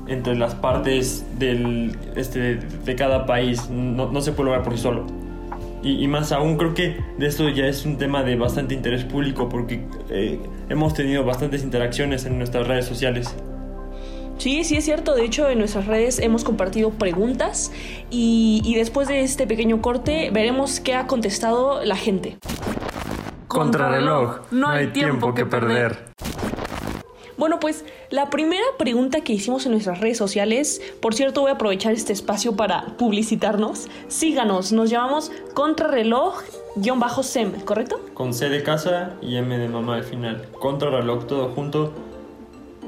entre 0.08 0.36
las 0.36 0.55
partes 0.55 1.24
del, 1.38 1.96
este, 2.15 2.55
de 2.55 2.96
cada 2.96 3.27
país. 3.27 3.70
No, 3.70 4.12
no 4.12 4.22
se 4.22 4.32
puede 4.32 4.46
lograr 4.48 4.63
por 4.63 4.74
sí 4.75 4.82
solo. 4.82 5.05
Y, 5.86 6.08
más 6.08 6.32
aún 6.32 6.58
creo 6.58 6.74
que 6.74 6.98
de 7.20 7.27
esto 7.27 7.48
ya 7.48 7.68
es 7.68 7.86
un 7.86 8.00
tema 8.00 8.24
de 8.24 8.36
bastante 8.36 8.74
interés 8.74 9.04
público 9.04 9.48
porque 9.48 9.86
eh, 10.10 10.39
hemos 10.68 10.96
tenido 10.96 11.24
bastantes 11.24 11.63
interacciones 11.63 12.25
en 12.25 12.39
nuestras 12.39 12.68
redes 12.68 12.86
sociales. 12.86 13.36
Sí, 14.39 14.63
sí 14.63 14.77
es 14.77 14.84
cierto. 14.84 15.13
De 15.13 15.24
hecho, 15.24 15.48
en 15.48 15.60
nuestras 15.60 15.86
redes 15.86 16.18
hemos 16.18 16.44
compartido 16.44 16.89
preguntas 16.89 17.72
y, 18.10 18.63
y 18.65 18.74
después 18.74 19.08
de 19.08 19.22
este 19.22 19.46
pequeño 19.46 19.84
corte 19.84 20.32
veremos 20.34 20.80
qué 20.80 20.96
ha 20.96 21.06
contestado 21.06 21.84
la 21.86 21.96
gente. 21.96 22.39
Contrarreloj, 23.48 24.39
no 24.50 24.70
hay 24.70 24.88
tiempo 24.88 25.36
que 25.36 25.46
perder. 25.46 26.15
Bueno, 27.38 27.60
pues 27.60 27.84
la 28.10 28.30
primera 28.30 28.63
pregunta 28.77 29.20
que 29.22 29.34
hicimos 29.34 29.65
en 29.65 29.74
nuestras 29.74 30.00
redes 30.00 30.18
sociales, 30.18 30.82
por 31.01 31.13
cierto 31.13 31.42
voy 31.42 31.51
a 31.51 31.56
aprovechar 31.56 31.92
este 31.94 32.13
espacio 32.13 32.56
para 32.56 32.96
publicitarnos. 32.98 33.89
Síganos, 34.08 34.72
nos 34.72 34.89
llamamos 34.89 35.32
Contrarreloj-SEM, 35.54 37.60
¿correcto? 37.65 38.00
Con 38.13 38.34
C 38.34 38.48
de 38.50 38.63
casa 38.63 39.18
y 39.22 39.36
M 39.36 39.58
de 39.58 39.68
mamá 39.68 39.96
al 39.96 40.04
final. 40.04 40.48
Contrarreloj 40.60 41.27
todo 41.27 41.50
junto, 41.50 41.92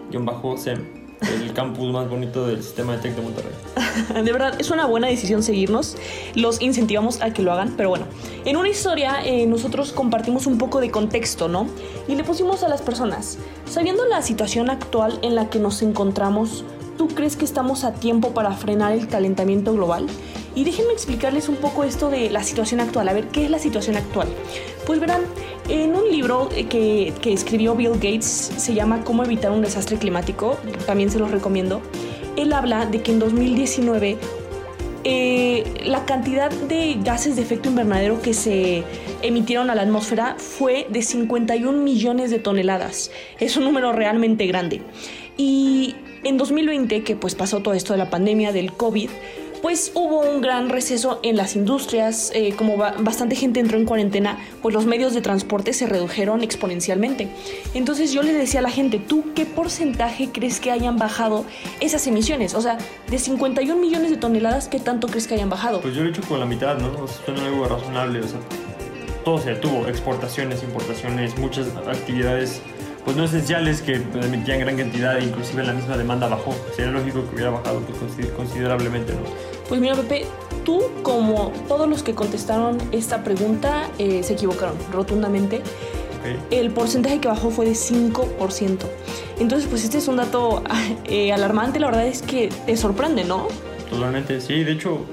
guion 0.10 0.25
bajo 0.25 0.58
SEM 0.58 0.97
el 1.22 1.54
campus 1.54 1.92
más 1.92 2.10
bonito 2.10 2.46
del 2.46 2.62
sistema 2.62 2.96
de 2.96 3.00
Tec 3.00 3.16
de 3.16 3.22
Monterrey. 3.22 3.52
de 4.24 4.32
verdad, 4.32 4.54
es 4.60 4.72
una 4.72 4.86
buena 4.86 5.08
decisión 5.08 5.44
seguirnos. 5.44 5.98
Los 6.36 6.62
incentivamos 6.62 7.22
a 7.22 7.34
que 7.34 7.42
lo 7.42 7.52
hagan, 7.52 7.74
pero 7.76 7.90
bueno. 7.90 8.06
En 8.46 8.58
una 8.58 8.70
historia 8.70 9.24
eh, 9.24 9.46
nosotros 9.48 9.92
compartimos 9.92 10.48
un 10.48 10.58
poco 10.58 10.80
de 10.80 10.92
contexto, 10.92 11.48
¿no? 11.48 11.68
Y 12.08 12.16
le 12.16 12.24
pusimos 12.24 12.64
a 12.64 12.68
las 12.68 12.82
personas, 12.82 13.38
sabiendo 13.66 14.06
la 14.06 14.22
situación 14.22 14.70
actual 14.70 15.20
en 15.22 15.36
la 15.36 15.50
que 15.50 15.60
nos 15.60 15.82
encontramos, 15.82 16.64
¿tú 16.98 17.08
crees 17.10 17.36
que 17.36 17.46
estamos 17.46 17.84
a 17.84 17.94
tiempo 17.94 18.34
para 18.34 18.51
frenar 18.51 18.94
el 18.94 19.08
calentamiento 19.08 19.74
global? 19.74 20.08
Y 20.56 20.63
déjenme 20.63 20.94
explicarles 20.94 21.50
un 21.50 21.58
poco 21.58 21.84
esto 21.84 22.10
de 22.10 22.30
la 22.30 22.44
situación 22.44 22.80
actual. 22.80 23.08
A 23.10 23.13
ver, 23.13 23.27
¿qué 23.27 23.46
es 23.46 23.51
la 23.51 23.60
situación 23.60 23.96
actual? 23.96 24.27
Pues 24.86 25.00
verán, 25.00 25.22
en 25.70 25.96
un 25.96 26.10
libro 26.10 26.50
eh, 26.56 26.66
que, 26.66 27.13
que 27.22 27.32
escribió 27.32 27.75
Bill 27.75 27.94
Gates, 27.94 28.25
se 28.25 28.74
llama 28.74 29.04
Cómo 29.04 29.24
evitar 29.24 29.51
un 29.51 29.62
desastre 29.62 29.98
climático, 29.98 30.58
también 30.86 31.12
se 31.12 31.20
los 31.20 31.30
recomiendo, 31.30 31.82
él 32.36 32.54
habla 32.54 32.86
de 32.86 33.01
que 33.01 33.12
en 33.12 33.20
2019 33.20 34.18
eh, 35.04 35.63
la 35.86 36.06
cantidad 36.06 36.51
de 36.51 36.98
gases 37.01 37.36
de 37.36 37.42
efecto 37.42 37.70
invernadero 37.70 38.22
que 38.22 38.34
se 38.34 38.84
emitieron 39.22 39.70
a 39.70 39.75
la 39.75 39.84
atmósfera 39.84 40.36
fue 40.38 40.86
de 40.89 41.01
51 41.01 41.77
millones 41.82 42.30
de 42.30 42.39
toneladas. 42.39 43.12
Es 43.39 43.56
un 43.56 43.63
número 43.63 43.94
realmente 43.94 44.46
grande. 44.48 44.82
Y 45.38 45.96
en 46.28 46.38
2020, 46.38 47.04
que 47.04 47.16
pues 47.16 47.36
pasó 47.36 47.62
todo 47.62 47.74
esto 47.74 47.94
de 47.94 48.00
la 48.00 48.10
pandemia 48.10 48.52
del 48.52 48.74
COVID, 48.74 49.10
pues 49.62 49.92
hubo 49.96 50.20
un 50.20 50.42
gran 50.42 50.70
receso 50.70 51.20
en 51.24 51.36
las 51.36 51.56
industrias, 51.56 52.32
eh, 52.36 52.54
como 52.56 52.78
bastante 52.78 53.36
gente 53.36 53.60
entró 53.60 53.78
en 53.78 53.86
cuarentena, 53.86 54.38
pues 54.62 54.76
los 54.76 54.86
medios 54.86 55.14
de 55.14 55.22
transporte 55.22 55.74
se 55.74 55.88
redujeron 55.88 56.44
exponencialmente. 56.44 57.28
Entonces 57.74 58.12
yo 58.12 58.22
le 58.24 58.34
decía 58.34 58.60
a 58.60 58.64
la 58.64 58.70
gente, 58.70 59.00
¿tú 59.00 59.26
qué 59.36 59.46
porcentaje 59.46 60.30
crees 60.32 60.60
que 60.60 60.72
hayan 60.72 60.98
bajado 60.98 61.46
esas 61.80 62.06
emisiones? 62.08 62.54
O 62.54 62.62
sea, 62.62 62.78
de 63.10 63.18
51 63.18 63.82
millones 63.82 64.12
de 64.12 64.18
toneladas, 64.18 64.68
¿qué 64.68 64.80
tanto 64.80 65.08
crees 65.08 65.28
que 65.28 65.36
hayan 65.36 65.50
bajado? 65.50 65.82
Pues 65.82 65.96
yo 65.96 66.02
lo 66.02 66.10
he 66.10 66.12
hecho 66.12 66.22
con 66.24 66.40
la 66.40 66.46
mitad, 66.46 66.78
¿no? 66.78 66.90
O 67.04 67.08
sea, 67.08 67.26
suena 67.26 67.46
algo 67.46 67.66
razonable, 67.66 68.20
o 68.20 68.28
sea, 68.28 68.40
todo 69.24 69.40
se 69.40 69.52
detuvo, 69.52 69.88
exportaciones, 69.88 70.62
importaciones, 70.64 71.38
muchas 71.38 71.68
actividades 71.88 72.62
pues 73.08 73.16
no 73.16 73.24
esenciales 73.24 73.82
que 73.82 73.94
emitían 73.94 74.60
gran 74.60 74.76
cantidad, 74.76 75.18
inclusive 75.22 75.64
la 75.64 75.72
misma 75.72 75.96
demanda 75.96 76.28
bajó. 76.28 76.54
Sería 76.76 76.92
lógico 76.92 77.24
que 77.24 77.36
hubiera 77.36 77.52
bajado 77.52 77.80
pues, 77.80 78.30
considerablemente, 78.32 79.14
¿no? 79.14 79.20
Pues 79.70 79.80
mira, 79.80 79.96
Pepe, 79.96 80.26
tú 80.66 80.82
como 81.04 81.54
todos 81.70 81.88
los 81.88 82.04
que 82.04 82.14
contestaron 82.14 82.78
esta 82.92 83.24
pregunta 83.24 83.90
eh, 83.98 84.24
se 84.24 84.34
equivocaron 84.34 84.76
rotundamente. 84.92 85.62
El 86.52 86.70
porcentaje 86.72 87.22
que 87.22 87.30
bajó 87.30 87.50
fue 87.50 87.68
de 87.68 87.72
5%. 87.72 88.78
Entonces, 89.40 89.70
pues 89.70 89.86
este 89.86 90.00
es 90.00 90.10
un 90.10 90.18
dato 90.18 90.62
eh, 91.06 91.32
alarmante, 91.32 91.80
la 91.80 91.86
verdad 91.86 92.08
es 92.08 92.22
que 92.22 92.50
te 92.66 92.76
sorprende, 92.76 93.24
¿no? 93.24 93.48
Totalmente, 93.90 94.42
sí, 94.42 94.66
de 94.66 94.74
hecho, 94.74 95.06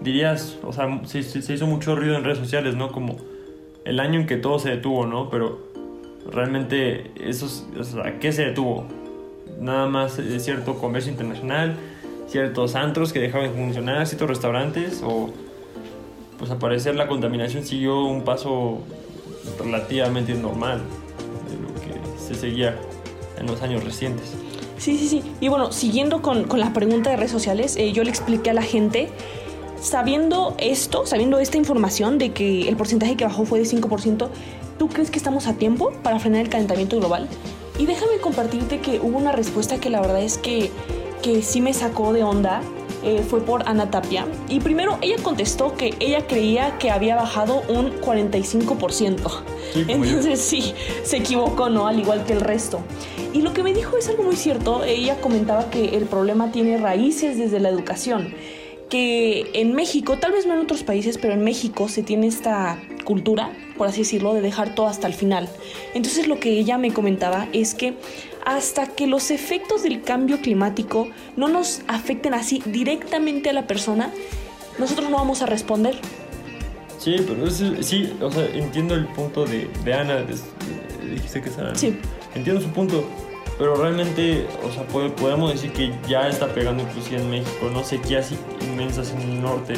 dirías, 0.00 0.56
o 0.64 0.72
sea, 0.72 1.02
se, 1.04 1.22
se 1.22 1.52
hizo 1.52 1.66
mucho 1.66 1.94
ruido 1.94 2.16
en 2.16 2.24
redes 2.24 2.38
sociales, 2.38 2.74
¿no? 2.74 2.90
Como 2.90 3.18
el 3.84 4.00
año 4.00 4.18
en 4.18 4.26
que 4.26 4.38
todo 4.38 4.58
se 4.58 4.70
detuvo, 4.70 5.04
¿no? 5.04 5.28
Pero 5.28 5.75
realmente 6.30 7.10
eso, 7.20 7.46
¿a 8.04 8.12
qué 8.18 8.32
se 8.32 8.46
detuvo? 8.46 8.86
Nada 9.60 9.86
más 9.86 10.18
es 10.18 10.44
cierto 10.44 10.74
comercio 10.78 11.10
internacional, 11.10 11.76
ciertos 12.28 12.74
antros 12.74 13.12
que 13.12 13.20
dejaban 13.20 13.52
de 13.52 13.58
funcionar, 13.58 14.06
ciertos 14.06 14.28
restaurantes 14.28 15.02
o 15.04 15.30
pues 16.38 16.50
al 16.50 16.58
parecer 16.58 16.94
la 16.94 17.08
contaminación 17.08 17.64
siguió 17.64 18.04
un 18.04 18.22
paso 18.22 18.80
relativamente 19.58 20.34
normal 20.34 20.82
de 21.48 21.56
lo 21.56 21.74
que 21.80 22.18
se 22.18 22.34
seguía 22.34 22.76
en 23.38 23.46
los 23.46 23.62
años 23.62 23.84
recientes. 23.84 24.34
Sí, 24.78 24.98
sí, 24.98 25.08
sí. 25.08 25.22
Y 25.40 25.48
bueno, 25.48 25.72
siguiendo 25.72 26.20
con, 26.20 26.44
con 26.44 26.60
la 26.60 26.72
pregunta 26.72 27.10
de 27.10 27.16
redes 27.16 27.30
sociales, 27.30 27.76
eh, 27.76 27.92
yo 27.92 28.04
le 28.04 28.10
expliqué 28.10 28.50
a 28.50 28.54
la 28.54 28.62
gente, 28.62 29.08
sabiendo 29.80 30.54
esto, 30.58 31.06
sabiendo 31.06 31.38
esta 31.38 31.56
información 31.56 32.18
de 32.18 32.32
que 32.32 32.68
el 32.68 32.76
porcentaje 32.76 33.16
que 33.16 33.24
bajó 33.24 33.46
fue 33.46 33.58
de 33.58 33.64
5%, 33.64 34.28
¿Tú 34.78 34.88
crees 34.88 35.10
que 35.10 35.18
estamos 35.18 35.46
a 35.46 35.54
tiempo 35.54 35.92
para 36.02 36.18
frenar 36.18 36.42
el 36.42 36.48
calentamiento 36.48 36.98
global? 36.98 37.28
Y 37.78 37.86
déjame 37.86 38.18
compartirte 38.18 38.80
que 38.80 39.00
hubo 39.00 39.18
una 39.18 39.32
respuesta 39.32 39.78
que 39.78 39.90
la 39.90 40.00
verdad 40.00 40.22
es 40.22 40.38
que, 40.38 40.70
que 41.22 41.42
sí 41.42 41.60
me 41.60 41.72
sacó 41.72 42.12
de 42.12 42.22
onda. 42.22 42.62
Eh, 43.02 43.22
fue 43.22 43.40
por 43.40 43.68
Ana 43.68 43.90
Tapia. 43.90 44.26
Y 44.48 44.58
primero 44.58 44.98
ella 45.00 45.16
contestó 45.22 45.74
que 45.76 45.94
ella 46.00 46.26
creía 46.26 46.76
que 46.78 46.90
había 46.90 47.14
bajado 47.14 47.62
un 47.68 47.92
45%. 48.00 49.42
Entonces 49.88 50.40
sí, 50.40 50.74
se 51.04 51.18
equivocó, 51.18 51.68
¿no? 51.68 51.86
Al 51.86 52.00
igual 52.00 52.24
que 52.24 52.32
el 52.32 52.40
resto. 52.40 52.80
Y 53.32 53.42
lo 53.42 53.52
que 53.52 53.62
me 53.62 53.72
dijo 53.74 53.96
es 53.96 54.08
algo 54.08 54.24
muy 54.24 54.34
cierto. 54.34 54.82
Ella 54.82 55.20
comentaba 55.20 55.70
que 55.70 55.96
el 55.96 56.06
problema 56.06 56.50
tiene 56.50 56.78
raíces 56.78 57.38
desde 57.38 57.60
la 57.60 57.68
educación. 57.68 58.34
Que 58.88 59.50
en 59.52 59.74
México, 59.74 60.16
tal 60.18 60.32
vez 60.32 60.46
no 60.46 60.54
en 60.54 60.60
otros 60.60 60.82
países, 60.82 61.16
pero 61.16 61.32
en 61.34 61.44
México 61.44 61.88
se 61.88 62.02
tiene 62.02 62.26
esta 62.26 62.80
cultura, 63.04 63.52
por 63.76 63.88
así 63.88 64.00
decirlo, 64.00 64.34
de 64.34 64.40
dejar 64.40 64.74
todo 64.74 64.86
hasta 64.86 65.06
el 65.06 65.14
final. 65.14 65.48
Entonces 65.94 66.26
lo 66.26 66.40
que 66.40 66.58
ella 66.58 66.78
me 66.78 66.92
comentaba 66.92 67.48
es 67.52 67.74
que 67.74 67.94
hasta 68.44 68.86
que 68.86 69.06
los 69.06 69.30
efectos 69.30 69.82
del 69.82 70.02
cambio 70.02 70.40
climático 70.40 71.08
no 71.36 71.48
nos 71.48 71.82
afecten 71.88 72.32
así 72.32 72.62
directamente 72.64 73.50
a 73.50 73.52
la 73.52 73.66
persona, 73.66 74.12
nosotros 74.78 75.10
no 75.10 75.16
vamos 75.16 75.42
a 75.42 75.46
responder. 75.46 75.96
Sí, 76.98 77.16
pero 77.26 77.50
sí, 77.50 78.16
o 78.20 78.30
sea, 78.30 78.46
entiendo 78.54 78.94
el 78.94 79.06
punto 79.06 79.44
de, 79.44 79.68
de 79.84 79.94
Ana, 79.94 80.24
dijiste 81.02 81.42
que 81.42 81.48
es 81.48 81.58
Ana. 81.58 81.74
Sí. 81.74 81.98
Entiendo 82.34 82.62
su 82.62 82.68
punto, 82.68 83.04
pero 83.58 83.74
realmente, 83.74 84.46
o 84.62 84.72
sea, 84.72 84.84
podemos 84.86 85.52
decir 85.52 85.72
que 85.72 85.92
ya 86.08 86.28
está 86.28 86.46
pegando 86.52 86.82
inclusive 86.82 87.20
en 87.20 87.30
México, 87.30 87.70
no 87.72 87.82
sequías 87.82 88.30
inmensas 88.60 89.12
en 89.12 89.22
el 89.22 89.42
norte. 89.42 89.74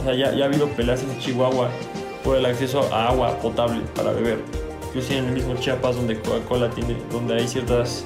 O 0.00 0.04
sea, 0.04 0.14
ya, 0.14 0.34
ya 0.34 0.44
ha 0.44 0.46
habido 0.48 0.68
peleas 0.68 1.02
en 1.02 1.18
Chihuahua 1.18 1.70
por 2.24 2.36
el 2.36 2.46
acceso 2.46 2.88
a 2.92 3.08
agua 3.08 3.38
potable 3.38 3.80
para 3.94 4.12
beber 4.12 4.38
inclusive 4.90 5.18
en 5.18 5.26
el 5.26 5.32
mismo 5.32 5.54
Chiapas 5.54 5.96
donde 5.96 6.20
Coca-Cola 6.20 6.68
tiene, 6.70 6.96
donde 7.12 7.34
hay 7.34 7.46
ciertas 7.46 8.04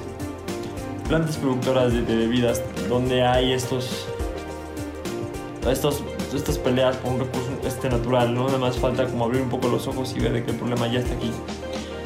plantas 1.07 1.37
productoras 1.37 1.91
de, 1.91 2.01
bebidas, 2.01 2.61
donde 2.87 3.23
hay 3.23 3.53
estos, 3.53 4.05
estos, 5.69 6.03
estas 6.33 6.59
peleas 6.59 6.95
por 6.97 7.13
un 7.13 7.19
recurso 7.21 7.49
este 7.65 7.89
natural, 7.89 8.33
¿no? 8.33 8.45
Nada 8.45 8.59
más 8.59 8.77
falta 8.77 9.05
como 9.07 9.25
abrir 9.25 9.41
un 9.41 9.49
poco 9.49 9.67
los 9.67 9.87
ojos 9.87 10.13
y 10.15 10.19
ver 10.19 10.33
de 10.33 10.43
que 10.43 10.51
el 10.51 10.57
problema 10.57 10.87
ya 10.87 10.99
está 10.99 11.15
aquí. 11.15 11.31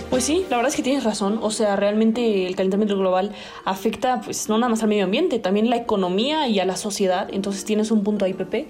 Pues 0.10 0.24
sí, 0.24 0.46
la 0.50 0.56
verdad 0.56 0.72
es 0.72 0.76
que 0.76 0.82
tienes 0.82 1.04
razón. 1.04 1.40
O 1.42 1.52
sea, 1.52 1.76
realmente 1.76 2.48
el 2.48 2.56
calentamiento 2.56 2.98
global 2.98 3.32
afecta, 3.64 4.22
pues, 4.22 4.50
no 4.50 4.58
nada 4.58 4.70
más 4.70 4.82
al 4.82 4.90
medio 4.90 5.04
ambiente, 5.04 5.40
también 5.40 5.70
la 5.70 5.76
economía 5.76 6.48
y 6.48 6.60
a 6.60 6.66
la 6.66 6.78
sociedad. 6.78 7.28
Entonces 7.32 7.64
tienes 7.64 7.92
un 7.92 8.04
punto 8.04 8.26
ahí, 8.26 8.34
Pepe. 8.34 8.68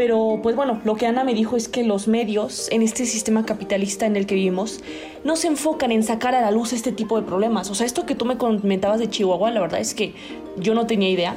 Pero 0.00 0.40
pues 0.42 0.56
bueno, 0.56 0.80
lo 0.86 0.96
que 0.96 1.04
Ana 1.04 1.24
me 1.24 1.34
dijo 1.34 1.58
es 1.58 1.68
que 1.68 1.84
los 1.84 2.08
medios 2.08 2.68
en 2.70 2.80
este 2.80 3.04
sistema 3.04 3.44
capitalista 3.44 4.06
en 4.06 4.16
el 4.16 4.24
que 4.24 4.34
vivimos 4.34 4.80
no 5.24 5.36
se 5.36 5.46
enfocan 5.46 5.92
en 5.92 6.02
sacar 6.02 6.34
a 6.34 6.40
la 6.40 6.50
luz 6.50 6.72
este 6.72 6.90
tipo 6.90 7.20
de 7.20 7.26
problemas. 7.26 7.68
O 7.70 7.74
sea, 7.74 7.84
esto 7.84 8.06
que 8.06 8.14
tú 8.14 8.24
me 8.24 8.38
comentabas 8.38 8.98
de 8.98 9.10
Chihuahua, 9.10 9.50
la 9.50 9.60
verdad 9.60 9.78
es 9.78 9.92
que 9.92 10.14
yo 10.56 10.74
no 10.74 10.86
tenía 10.86 11.10
idea. 11.10 11.36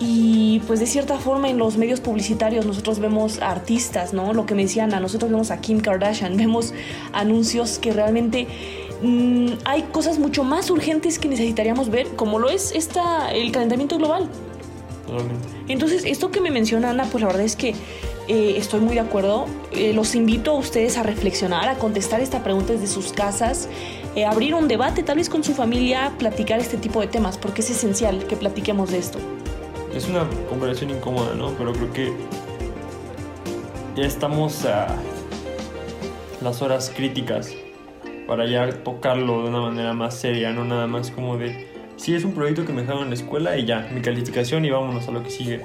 Y 0.00 0.62
pues 0.66 0.80
de 0.80 0.86
cierta 0.86 1.16
forma 1.18 1.48
en 1.48 1.58
los 1.58 1.76
medios 1.76 2.00
publicitarios 2.00 2.66
nosotros 2.66 2.98
vemos 2.98 3.40
artistas, 3.40 4.12
¿no? 4.12 4.34
Lo 4.34 4.46
que 4.46 4.56
me 4.56 4.62
decía 4.62 4.82
Ana, 4.82 4.98
nosotros 4.98 5.30
vemos 5.30 5.52
a 5.52 5.60
Kim 5.60 5.78
Kardashian, 5.78 6.36
vemos 6.36 6.74
anuncios 7.12 7.78
que 7.78 7.92
realmente 7.92 8.48
mm, 9.00 9.46
hay 9.64 9.82
cosas 9.82 10.18
mucho 10.18 10.42
más 10.42 10.70
urgentes 10.70 11.20
que 11.20 11.28
necesitaríamos 11.28 11.88
ver, 11.88 12.08
como 12.16 12.40
lo 12.40 12.50
es 12.50 12.72
esta, 12.74 13.30
el 13.32 13.52
calentamiento 13.52 13.96
global. 13.96 14.28
Entonces, 15.68 16.04
esto 16.04 16.30
que 16.30 16.40
me 16.40 16.50
menciona 16.50 16.90
Ana, 16.90 17.04
pues 17.04 17.22
la 17.22 17.28
verdad 17.28 17.44
es 17.44 17.56
que 17.56 17.74
eh, 18.28 18.54
estoy 18.56 18.80
muy 18.80 18.94
de 18.94 19.00
acuerdo. 19.00 19.46
Eh, 19.72 19.92
los 19.92 20.14
invito 20.14 20.52
a 20.52 20.54
ustedes 20.54 20.96
a 20.98 21.02
reflexionar, 21.02 21.68
a 21.68 21.76
contestar 21.76 22.20
esta 22.20 22.42
pregunta 22.42 22.72
desde 22.72 22.86
sus 22.86 23.12
casas, 23.12 23.68
eh, 24.14 24.24
abrir 24.24 24.54
un 24.54 24.68
debate 24.68 25.02
tal 25.02 25.18
vez 25.18 25.28
con 25.28 25.42
su 25.44 25.54
familia, 25.54 26.12
platicar 26.18 26.60
este 26.60 26.76
tipo 26.76 27.00
de 27.00 27.06
temas, 27.06 27.38
porque 27.38 27.62
es 27.62 27.70
esencial 27.70 28.26
que 28.26 28.36
platiquemos 28.36 28.90
de 28.90 28.98
esto. 28.98 29.18
Es 29.94 30.08
una 30.08 30.26
conversación 30.48 30.90
incómoda, 30.90 31.34
¿no? 31.34 31.50
Pero 31.58 31.72
creo 31.72 31.92
que 31.92 32.12
ya 33.96 34.04
estamos 34.04 34.64
a 34.64 34.96
las 36.40 36.62
horas 36.62 36.90
críticas 36.94 37.52
para 38.26 38.46
ya 38.46 38.82
tocarlo 38.82 39.42
de 39.42 39.48
una 39.50 39.60
manera 39.60 39.92
más 39.92 40.14
seria, 40.14 40.52
no 40.52 40.64
nada 40.64 40.86
más 40.86 41.10
como 41.10 41.36
de 41.36 41.71
sí 42.02 42.16
es 42.16 42.24
un 42.24 42.32
proyecto 42.32 42.66
que 42.66 42.72
me 42.72 42.80
dejaron 42.80 43.04
en 43.04 43.10
la 43.10 43.14
escuela 43.14 43.56
y 43.56 43.64
ya, 43.64 43.88
mi 43.94 44.00
calificación 44.00 44.64
y 44.64 44.70
vámonos 44.70 45.06
a 45.06 45.12
lo 45.12 45.22
que 45.22 45.30
sigue. 45.30 45.60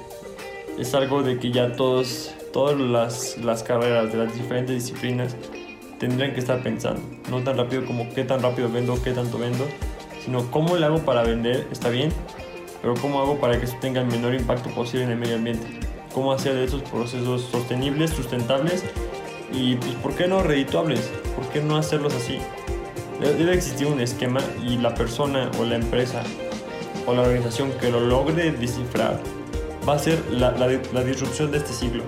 Es 0.78 0.94
algo 0.94 1.24
de 1.24 1.40
que 1.40 1.50
ya 1.50 1.72
todos, 1.72 2.32
todas 2.52 2.78
las, 2.78 3.38
las 3.38 3.64
carreras 3.64 4.12
de 4.12 4.18
las 4.18 4.32
diferentes 4.32 4.72
disciplinas 4.76 5.34
tendrían 5.98 6.34
que 6.34 6.38
estar 6.38 6.62
pensando. 6.62 7.02
No 7.28 7.42
tan 7.42 7.56
rápido 7.56 7.84
como 7.84 8.08
qué 8.14 8.22
tan 8.22 8.40
rápido 8.40 8.70
vendo, 8.70 9.02
qué 9.02 9.10
tanto 9.10 9.36
vendo, 9.36 9.66
sino 10.24 10.48
cómo 10.52 10.76
le 10.76 10.86
hago 10.86 10.98
para 10.98 11.24
vender, 11.24 11.66
está 11.72 11.88
bien, 11.88 12.12
pero 12.82 12.94
cómo 12.94 13.20
hago 13.20 13.40
para 13.40 13.58
que 13.58 13.64
eso 13.64 13.76
tenga 13.80 14.00
el 14.00 14.06
menor 14.06 14.32
impacto 14.32 14.70
posible 14.70 15.06
en 15.06 15.10
el 15.10 15.18
medio 15.18 15.34
ambiente. 15.34 15.66
Cómo 16.14 16.32
hacer 16.32 16.54
de 16.54 16.66
esos 16.66 16.82
procesos 16.82 17.42
sostenibles, 17.50 18.10
sustentables 18.10 18.84
y, 19.52 19.74
pues, 19.74 19.90
¿por 19.96 20.14
qué 20.14 20.28
no 20.28 20.44
redituables? 20.44 21.10
¿Por 21.34 21.48
qué 21.48 21.60
no 21.60 21.76
hacerlos 21.76 22.14
así? 22.14 22.38
Debe 23.20 23.54
existir 23.54 23.86
un 23.88 24.00
esquema 24.00 24.40
y 24.64 24.78
la 24.78 24.94
persona 24.94 25.50
o 25.58 25.64
la 25.64 25.74
empresa 25.74 26.22
o 27.06 27.14
la 27.14 27.22
organización 27.22 27.72
que 27.80 27.90
lo 27.90 28.00
logre 28.00 28.52
descifrar 28.52 29.20
va 29.88 29.94
a 29.94 29.98
ser 29.98 30.22
la, 30.30 30.52
la, 30.52 31.02
disrupción 31.02 31.50
de 31.50 31.58
este 31.58 31.72
siglo. 31.72 32.04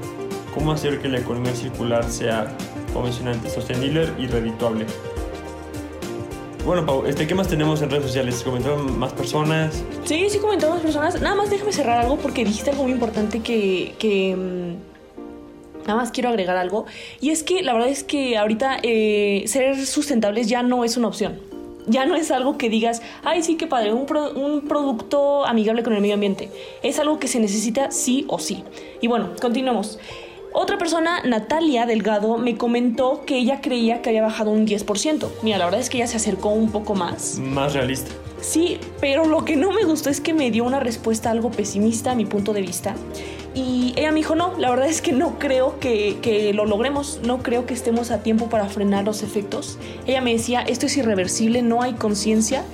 Cómo 0.55 0.73
hacer 0.73 1.01
que 1.01 1.09
la 1.09 1.19
economía 1.19 1.55
circular 1.55 2.05
sea 2.05 2.57
convencionante, 2.93 3.51
sostenible 3.51 4.09
y 4.19 4.27
redituable. 4.27 4.87
Bueno, 6.65 6.85
Pau, 6.85 7.07
este, 7.07 7.27
¿qué 7.27 7.35
más 7.35 7.49
tenemos 7.49 7.81
en 7.83 7.91
redes 7.91 8.05
sociales? 8.05 8.43
¿Comentaron 8.45 8.99
más 8.99 9.13
personas? 9.13 9.83
Sí, 10.05 10.27
sí 10.29 10.39
comentaron 10.39 10.77
más 10.77 10.83
personas. 10.83 11.21
Nada 11.21 11.35
más 11.35 11.51
déjame 11.51 11.73
cerrar 11.73 12.01
algo 12.01 12.19
porque 12.19 12.45
dijiste 12.45 12.71
algo 12.71 12.83
muy 12.83 12.93
importante 12.93 13.41
que, 13.41 13.95
que 13.99 14.37
mm, 14.37 14.90
Nada 15.91 16.03
más 16.03 16.13
quiero 16.13 16.29
agregar 16.29 16.57
algo. 16.57 16.87
Y 17.21 17.31
es 17.31 17.43
que 17.43 17.65
la 17.65 17.73
verdad 17.73 17.89
es 17.89 18.05
que 18.05 18.39
ahorita 18.39 18.79
eh, 18.85 19.43
ser 19.47 19.85
sustentables 19.85 20.47
ya 20.47 20.63
no 20.63 20.85
es 20.85 20.97
una 20.97 21.09
opción. 21.09 21.41
Ya 21.89 22.07
no 22.07 22.15
es 22.15 22.31
algo 22.31 22.57
que 22.59 22.69
digas, 22.69 23.03
ay, 23.25 23.43
sí, 23.43 23.57
qué 23.57 23.67
padre, 23.67 23.93
un, 23.93 24.07
un 24.37 24.69
producto 24.69 25.45
amigable 25.45 25.83
con 25.83 25.93
el 25.95 26.01
medio 26.01 26.15
ambiente. 26.15 26.49
Es 26.85 27.01
algo 27.01 27.19
que 27.19 27.27
se 27.27 27.41
necesita 27.41 27.91
sí 27.91 28.25
o 28.29 28.39
sí. 28.39 28.63
Y 29.01 29.09
bueno, 29.09 29.31
continuemos. 29.41 29.99
Otra 30.53 30.79
persona, 30.79 31.23
Natalia 31.25 31.87
Delgado, 31.87 32.39
me 32.39 32.57
comentó 32.57 33.25
que 33.27 33.39
ella 33.39 33.61
creía 33.61 34.01
que 34.01 34.11
había 34.11 34.23
bajado 34.23 34.53
un 34.53 34.69
10%. 34.69 35.27
Mira, 35.43 35.59
la 35.59 35.65
verdad 35.65 35.81
es 35.81 35.91
que 35.91 35.97
ella 35.97 36.07
se 36.07 36.19
acercó 36.19 36.51
un 36.51 36.71
poco 36.71 36.95
más. 36.95 37.41
Más 37.41 37.73
realista. 37.73 38.13
Sí, 38.41 38.79
pero 39.01 39.27
lo 39.27 39.45
que 39.45 39.57
no 39.57 39.73
me 39.73 39.83
gustó 39.83 40.09
es 40.09 40.21
que 40.21 40.35
me 40.35 40.53
dio 40.53 40.63
una 40.63 40.79
respuesta 40.79 41.33
algo 41.33 41.51
pesimista 41.51 42.13
a 42.13 42.15
mi 42.15 42.27
punto 42.27 42.53
de 42.53 42.63
vista. 42.63 42.95
Y 43.55 43.95
ella 43.97 44.11
me 44.13 44.19
dijo, 44.19 44.35
no, 44.35 44.55
la 44.59 44.71
verdad 44.71 44.89
es 44.89 45.03
que 45.03 45.13
no 45.13 45.39
creo 45.39 45.81
que, 45.81 46.53
lo 46.55 46.67
logremos, 46.67 47.21
no 47.25 47.39
creo 47.39 47.67
que 47.67 47.75
estemos 47.75 48.11
a 48.11 48.23
tiempo 48.23 48.49
para 48.49 48.67
frenar 48.67 49.05
los 49.05 49.23
efectos. 49.23 49.79
Ella 50.07 50.21
me 50.21 50.33
decía, 50.33 50.63
esto 50.63 50.87
es 50.87 50.97
irreversible, 50.97 51.63
no 51.63 51.83
hay 51.83 51.95
conciencia. 51.95 52.65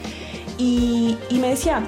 Y, 0.58 1.16
me 1.30 1.48
decía, 1.48 1.82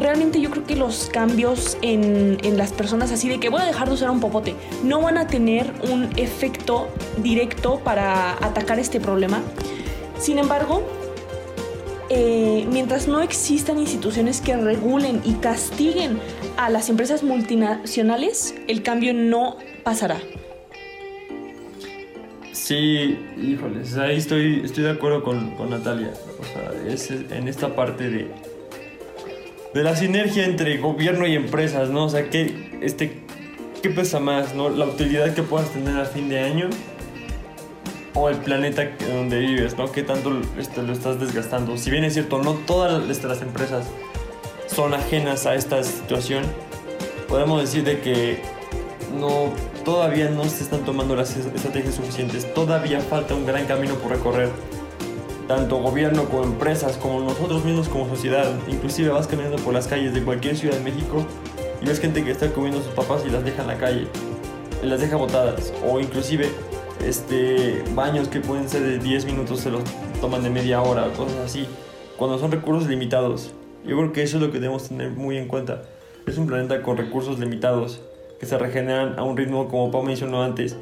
realmente 0.00 0.40
yo 0.40 0.50
creo 0.50 0.64
que 0.64 0.74
los 0.74 1.08
cambios 1.12 1.76
en, 1.82 2.38
en, 2.42 2.56
las 2.58 2.72
personas 2.72 3.12
así 3.12 3.28
de 3.28 3.38
que 3.38 3.48
voy 3.48 3.62
a 3.62 3.64
dejar 3.64 3.88
de 3.88 3.94
usar 3.94 4.10
un 4.10 4.20
popote 4.20 4.54
no 4.82 5.02
van 5.02 5.18
a 5.18 5.26
tener 5.26 5.72
un 5.90 6.08
efecto 6.16 6.88
directo 7.18 7.80
para 7.84 8.32
atacar 8.44 8.78
este 8.78 9.00
problema. 9.00 9.40
Sin 10.18 10.38
embargo, 10.38 10.82
eh, 12.14 12.66
mientras 12.70 13.08
no 13.08 13.22
existan 13.22 13.78
instituciones 13.78 14.42
que 14.42 14.54
regulen 14.54 15.22
y 15.24 15.32
castiguen 15.32 16.20
a 16.56 16.70
las 16.70 16.88
empresas 16.88 17.22
multinacionales, 17.22 18.54
el 18.68 18.82
cambio 18.82 19.14
no 19.14 19.56
pasará. 19.84 20.20
Sí, 22.52 23.18
híjoles, 23.42 23.96
ahí 23.96 24.16
estoy, 24.16 24.62
estoy 24.64 24.84
de 24.84 24.90
acuerdo 24.90 25.22
con, 25.22 25.52
con 25.56 25.70
Natalia. 25.70 26.12
O 26.40 26.44
sea, 26.44 27.36
en 27.36 27.48
esta 27.48 27.74
parte 27.74 28.08
de, 28.08 28.28
de 29.74 29.82
la 29.82 29.96
sinergia 29.96 30.44
entre 30.44 30.78
gobierno 30.78 31.26
y 31.26 31.34
empresas, 31.34 31.90
¿no? 31.90 32.04
O 32.04 32.08
sea, 32.08 32.30
¿qué, 32.30 32.78
este, 32.82 33.22
¿qué 33.82 33.90
pesa 33.90 34.20
más, 34.20 34.54
no? 34.54 34.68
La 34.68 34.86
utilidad 34.86 35.34
que 35.34 35.42
puedas 35.42 35.70
tener 35.70 35.96
a 35.96 36.04
fin 36.04 36.28
de 36.28 36.40
año 36.40 36.70
o 38.14 38.28
el 38.28 38.36
planeta 38.36 38.90
donde 39.08 39.40
vives, 39.40 39.76
¿no? 39.76 39.90
¿Qué 39.90 40.02
tanto 40.02 40.40
este, 40.58 40.82
lo 40.82 40.92
estás 40.92 41.18
desgastando? 41.18 41.76
Si 41.76 41.90
bien 41.90 42.04
es 42.04 42.14
cierto, 42.14 42.42
no 42.42 42.52
todas 42.52 43.08
las 43.24 43.42
empresas 43.42 43.86
son 44.74 44.94
ajenas 44.94 45.46
a 45.46 45.54
esta 45.54 45.82
situación, 45.82 46.44
podemos 47.28 47.60
decir 47.60 47.84
de 47.84 48.00
que 48.00 48.42
no, 49.18 49.52
todavía 49.84 50.30
no 50.30 50.44
se 50.44 50.62
están 50.62 50.84
tomando 50.84 51.14
las 51.14 51.36
estrategias 51.36 51.94
suficientes, 51.94 52.52
todavía 52.54 53.00
falta 53.00 53.34
un 53.34 53.46
gran 53.46 53.66
camino 53.66 53.94
por 53.96 54.12
recorrer. 54.12 54.50
Tanto 55.48 55.76
gobierno 55.78 56.24
como 56.26 56.44
empresas, 56.44 56.96
como 56.96 57.20
nosotros 57.20 57.64
mismos 57.64 57.88
como 57.88 58.08
sociedad, 58.08 58.50
inclusive 58.68 59.10
vas 59.10 59.26
caminando 59.26 59.56
por 59.58 59.74
las 59.74 59.86
calles 59.86 60.14
de 60.14 60.22
cualquier 60.22 60.56
ciudad 60.56 60.76
de 60.76 60.82
México 60.82 61.26
y 61.82 61.86
ves 61.86 62.00
gente 62.00 62.24
que 62.24 62.30
está 62.30 62.50
comiendo 62.52 62.80
sus 62.82 62.92
papas 62.92 63.22
y 63.26 63.30
las 63.30 63.44
deja 63.44 63.62
en 63.62 63.68
la 63.68 63.76
calle, 63.76 64.06
las 64.82 65.00
deja 65.00 65.16
botadas, 65.16 65.72
o 65.86 66.00
inclusive 66.00 66.48
este, 67.04 67.82
baños 67.94 68.28
que 68.28 68.40
pueden 68.40 68.68
ser 68.68 68.82
de 68.82 68.98
10 68.98 69.26
minutos 69.26 69.60
se 69.60 69.70
los 69.70 69.82
toman 70.20 70.42
de 70.42 70.50
media 70.50 70.80
hora, 70.80 71.12
cosas 71.12 71.38
así. 71.44 71.66
cuando 72.16 72.38
son 72.38 72.52
recursos 72.52 72.88
limitados. 72.88 73.52
Yo 73.84 73.96
creo 73.96 74.12
que 74.12 74.22
eso 74.22 74.36
es 74.36 74.42
lo 74.42 74.52
que 74.52 74.60
debemos 74.60 74.88
tener 74.88 75.10
muy 75.10 75.36
en 75.36 75.48
cuenta. 75.48 75.82
Es 76.26 76.38
un 76.38 76.46
planeta 76.46 76.82
con 76.82 76.96
recursos 76.96 77.38
limitados 77.38 78.00
que 78.38 78.46
se 78.46 78.56
regeneran 78.58 79.18
a 79.18 79.24
un 79.24 79.36
ritmo, 79.36 79.68
como 79.68 79.90
Pau 79.90 80.02
mencionó 80.02 80.42
antes, 80.42 80.76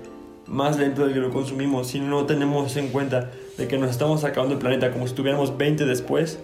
más 0.46 0.78
lento 0.78 1.04
del 1.04 1.14
que 1.14 1.20
lo 1.20 1.30
consumimos. 1.30 1.88
Si 1.88 2.00
no 2.00 2.26
tenemos 2.26 2.76
en 2.76 2.88
cuenta 2.88 3.30
de 3.56 3.68
que 3.68 3.78
nos 3.78 3.90
estamos 3.90 4.24
acabando 4.24 4.54
el 4.54 4.60
planeta 4.60 4.90
como 4.90 5.06
si 5.06 5.12
estuviéramos 5.12 5.56
20 5.56 5.86
después, 5.86 6.38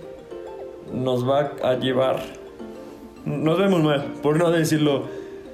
nos 0.92 1.28
va 1.28 1.52
a 1.62 1.74
llevar. 1.74 2.22
Nos 3.24 3.58
vemos 3.58 3.82
mal, 3.82 4.14
por 4.22 4.38
no 4.38 4.50
decirlo 4.50 5.04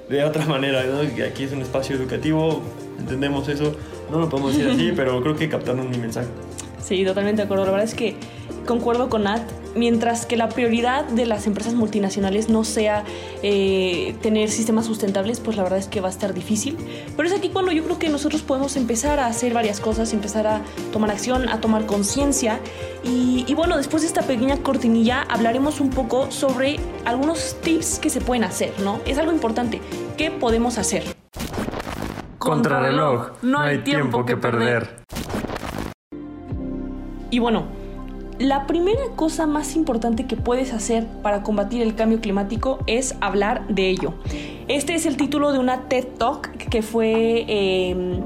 de 0.09 0.23
otra 0.23 0.45
manera. 0.45 0.83
Que 1.15 1.23
aquí 1.23 1.43
es 1.43 1.51
un 1.51 1.61
espacio 1.61 1.95
educativo, 1.95 2.61
entendemos 2.99 3.49
eso. 3.49 3.75
No 4.11 4.19
lo 4.19 4.29
podemos 4.29 4.55
decir 4.55 4.71
así, 4.71 4.91
pero 4.95 5.21
creo 5.21 5.35
que 5.35 5.49
captaron 5.49 5.89
mi 5.89 5.97
mensaje. 5.97 6.27
Sí, 6.81 7.03
totalmente 7.03 7.41
de 7.41 7.45
acuerdo. 7.45 7.65
La 7.65 7.71
verdad 7.71 7.87
es 7.87 7.95
que 7.95 8.15
concuerdo 8.65 9.09
con 9.09 9.23
Nat, 9.23 9.41
mientras 9.75 10.25
que 10.25 10.37
la 10.37 10.49
prioridad 10.49 11.05
de 11.05 11.25
las 11.25 11.47
empresas 11.47 11.73
multinacionales 11.73 12.49
no 12.49 12.63
sea 12.63 13.03
eh, 13.41 14.15
tener 14.21 14.49
sistemas 14.49 14.85
sustentables, 14.85 15.39
pues 15.39 15.57
la 15.57 15.63
verdad 15.63 15.79
es 15.79 15.87
que 15.87 16.01
va 16.01 16.07
a 16.07 16.11
estar 16.11 16.33
difícil. 16.33 16.77
Pero 17.15 17.27
es 17.27 17.35
aquí 17.35 17.49
cuando 17.49 17.71
yo 17.71 17.83
creo 17.83 17.99
que 17.99 18.09
nosotros 18.09 18.41
podemos 18.41 18.75
empezar 18.75 19.19
a 19.19 19.27
hacer 19.27 19.53
varias 19.53 19.79
cosas, 19.79 20.13
empezar 20.13 20.47
a 20.47 20.61
tomar 20.91 21.11
acción, 21.11 21.49
a 21.49 21.59
tomar 21.59 21.85
conciencia. 21.85 22.59
Y, 23.03 23.45
y 23.47 23.53
bueno, 23.53 23.77
después 23.77 24.03
de 24.03 24.07
esta 24.07 24.21
pequeña 24.21 24.57
cortinilla 24.57 25.25
hablaremos 25.29 25.79
un 25.79 25.89
poco 25.89 26.31
sobre 26.31 26.79
algunos 27.05 27.55
tips 27.61 27.99
que 27.99 28.09
se 28.09 28.21
pueden 28.21 28.43
hacer, 28.43 28.73
¿no? 28.83 28.99
Es 29.05 29.17
algo 29.17 29.31
importante. 29.31 29.81
¿Qué 30.17 30.31
podemos 30.31 30.77
hacer? 30.77 31.03
Contrarreloj, 32.37 33.41
no 33.41 33.59
hay 33.59 33.79
tiempo 33.79 34.25
que 34.25 34.35
perder. 34.35 35.03
Y 37.29 37.39
bueno, 37.39 37.63
la 38.43 38.67
primera 38.67 39.01
cosa 39.15 39.47
más 39.47 39.73
importante 39.77 40.25
que 40.25 40.35
puedes 40.35 40.73
hacer 40.73 41.07
para 41.21 41.43
combatir 41.43 41.81
el 41.81 41.95
cambio 41.95 42.19
climático 42.19 42.79
es 42.87 43.15
hablar 43.21 43.65
de 43.69 43.89
ello. 43.89 44.15
Este 44.67 44.95
es 44.95 45.05
el 45.05 45.15
título 45.15 45.53
de 45.53 45.59
una 45.59 45.87
TED 45.87 46.05
Talk 46.17 46.49
que 46.57 46.81
fue, 46.81 47.45
em, 47.47 48.21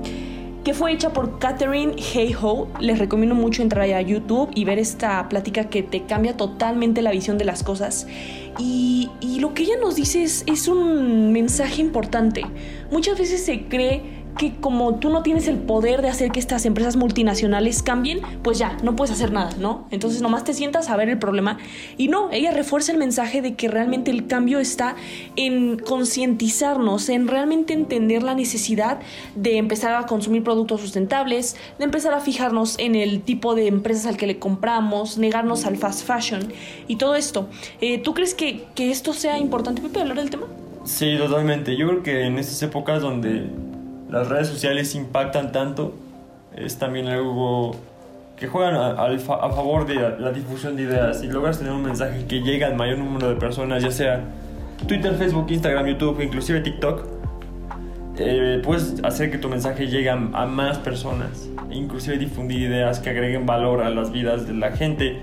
que 0.64 0.74
fue 0.74 0.92
hecha 0.92 1.14
por 1.14 1.38
Catherine 1.38 1.94
Hayhoe. 2.16 2.68
Les 2.80 2.98
recomiendo 2.98 3.36
mucho 3.36 3.62
entrar 3.62 3.88
a 3.92 4.02
YouTube 4.02 4.50
y 4.56 4.66
ver 4.66 4.80
esta 4.80 5.30
plática 5.30 5.66
que 5.66 5.84
te 5.84 6.02
cambia 6.06 6.36
totalmente 6.36 7.04
la 7.04 7.12
visión 7.12 7.38
de 7.38 7.46
las 7.46 7.62
cosas. 7.62 8.08
Y, 8.58 9.12
lo 9.40 9.54
que 9.54 9.64
ella 9.64 9.76
nos 9.80 9.96
dice 9.96 10.24
es 10.24 10.68
un 10.68 11.32
mensaje 11.32 11.80
importante. 11.80 12.44
Muchas 12.92 13.20
veces 13.20 13.46
se 13.46 13.66
cree 13.66 14.17
que 14.38 14.56
como 14.56 14.96
tú 14.96 15.10
no 15.10 15.24
tienes 15.24 15.48
el 15.48 15.58
poder 15.58 16.02
de 16.02 16.10
hacer 16.10 16.32
que 16.32 16.40
estas 16.40 16.66
empresas 16.66 16.96
multinacionales 16.96 17.84
cambien, 17.84 18.22
pues 18.44 18.58
ya, 18.58 18.78
no 18.84 18.96
puedes 18.96 19.14
hacer 19.14 19.32
nada, 19.32 19.52
¿no? 19.60 19.88
Entonces 19.92 20.22
nomás 20.22 20.44
te 20.44 20.54
sientas 20.54 20.90
a 20.90 20.96
ver 20.96 21.10
el 21.10 21.20
problema. 21.20 21.58
Y 21.98 22.08
no, 22.08 22.32
ella 22.32 22.52
refuerza 22.52 22.92
el 22.92 22.98
mensaje 22.98 23.42
de 23.42 23.56
que 23.56 23.68
realmente 23.68 24.12
el 24.12 24.28
cambio 24.28 24.60
está 24.60 24.96
en 25.36 25.78
concientizarnos, 25.80 27.10
en 27.10 27.28
realmente 27.28 27.74
entender 27.74 28.24
la 28.24 28.36
necesidad 28.36 29.00
de 29.36 29.58
empezar 29.58 29.94
a 29.96 30.06
consumir 30.06 30.44
productos 30.44 30.82
sustentables, 30.82 31.56
de 31.78 31.86
empezar 31.86 32.14
a 32.14 32.20
fijarnos 32.20 32.78
en 32.80 32.96
el 32.96 33.22
tipo 33.22 33.56
de 33.56 33.68
empresas 33.68 34.06
al 34.06 34.18
que 34.18 34.28
le 34.28 34.40
compramos, 34.40 35.18
negarnos 35.18 35.66
al 35.66 35.78
fast 35.78 36.06
fashion 36.06 36.54
y 36.88 36.98
todo 36.98 37.16
esto. 37.16 37.50
Eh, 37.82 37.98
¿Tú 37.98 38.14
crees 38.14 38.34
que, 38.34 38.66
que 38.76 38.92
esto 38.92 39.14
sea 39.14 39.40
importante, 39.40 39.82
Pepe, 39.82 40.02
hablar 40.02 40.18
del 40.18 40.30
tema? 40.30 40.46
Sí, 40.84 41.18
totalmente. 41.18 41.76
Yo 41.76 41.88
creo 41.88 42.04
que 42.04 42.22
en 42.24 42.38
estas 42.38 42.62
épocas 42.64 43.02
donde 43.02 43.50
las 44.10 44.28
redes 44.28 44.48
sociales 44.48 44.96
impactan 44.96 45.52
tanto, 45.52 45.94
es 46.56 46.78
también 46.78 47.08
algo 47.08 47.76
que 48.36 48.48
juegan 48.48 48.76
a, 48.76 49.18
favor 49.18 49.88
de 49.88 49.96
la 50.20 50.32
difusión 50.32 50.76
de 50.76 50.84
ideas 50.84 51.24
y 51.24 51.28
logras 51.28 51.58
tener 51.58 51.74
un 51.74 51.84
mensaje 51.84 52.26
que 52.26 52.42
llegue 52.42 52.66
al 52.66 52.76
mayor 52.76 53.00
número 53.00 53.30
de 53.30 53.36
personas, 53.36 53.82
ya 53.82 53.92
sea 53.92 54.24
Twitter, 54.88 55.16
Facebook, 55.16 55.48
Instagram, 55.50 55.88
YouTube, 55.88 56.22
inclusive 56.22 56.62
TikTok, 56.62 57.18
eh, 58.20 58.62
puedes 58.64 59.04
hacer 59.04 59.32
que 59.32 59.38
tu 59.38 59.50
mensaje 59.50 59.88
llegue 59.88 60.10
a, 60.10 60.16
más 60.16 60.78
personas, 60.80 61.50
inclusive 61.72 62.18
difundir 62.18 62.62
ideas 62.62 63.00
que 63.00 63.10
agreguen 63.10 63.46
valor 63.46 63.82
a 63.82 63.90
las 63.90 64.12
vidas 64.12 64.48
de 64.48 64.54
la 64.54 64.72
gente 64.72 65.20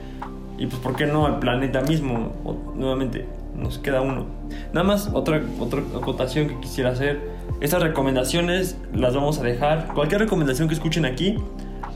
y 0.59 0.67
pues 0.67 0.81
por 0.81 0.95
qué 0.95 1.07
no 1.07 1.27
al 1.27 1.41
planeta 1.41 1.83
mismo, 1.83 2.33
nuevamente 2.75 3.27
nos 3.57 3.79
queda 3.79 4.01
uno. 4.01 4.27
Nada 4.73 4.87
más 4.87 5.11
otra, 5.13 5.41
otra 5.59 5.81
acotación 5.97 6.49
que 6.49 6.61
quisiera 6.61 6.91
hacer. 6.91 7.34
Estas 7.61 7.83
recomendaciones 7.83 8.77
las 8.93 9.15
vamos 9.15 9.39
a 9.39 9.43
dejar. 9.43 9.89
Cualquier 9.95 10.21
recomendación 10.21 10.69
que 10.69 10.75
escuchen 10.75 11.05
aquí, 11.05 11.37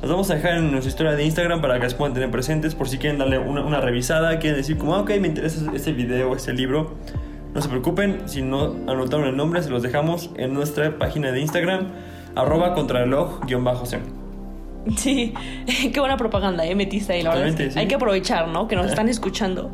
las 0.01 0.11
vamos 0.11 0.31
a 0.31 0.35
dejar 0.35 0.59
en 0.59 0.71
nuestra 0.71 0.89
historia 0.89 1.13
de 1.13 1.25
Instagram 1.25 1.61
para 1.61 1.75
que 1.79 1.85
las 1.85 1.95
puedan 1.95 2.15
tener 2.15 2.31
presentes 2.31 2.75
por 2.75 2.89
si 2.89 2.99
quieren 2.99 3.19
darle 3.19 3.39
una, 3.39 3.63
una 3.63 3.81
revisada, 3.81 4.39
quieren 4.39 4.57
decir 4.57 4.79
como, 4.79 4.95
ah, 4.95 5.01
ok, 5.01 5.11
me 5.21 5.29
interesa 5.29 5.71
este 5.75 5.93
video, 5.93 6.35
este 6.35 6.53
libro. 6.53 6.95
No 7.55 7.61
se 7.61 7.69
preocupen, 7.69 8.29
si 8.29 8.43
no 8.43 8.77
anotaron 8.87 9.27
el 9.27 9.37
nombre, 9.37 9.63
se 9.63 9.71
los 9.71 9.83
dejamos 9.83 10.31
en 10.37 10.55
nuestra 10.55 10.99
página 10.99 11.33
de 11.33 11.41
Instagram, 11.41 11.89
arroba 12.37 12.75
contrarreloj-c. 12.75 14.28
Sí, 14.97 15.35
qué 15.93 16.01
buena 16.01 16.17
propaganda, 16.17 16.65
¿eh? 16.65 16.75
Metiste 16.75 17.13
ahí, 17.13 17.23
la 17.23 17.35
verdad. 17.35 17.73
Hay 17.77 17.87
que 17.87 17.95
aprovechar, 17.95 18.49
¿no? 18.49 18.69
Que 18.69 18.77
nos 18.77 18.87
están 18.87 19.09
escuchando. 19.09 19.71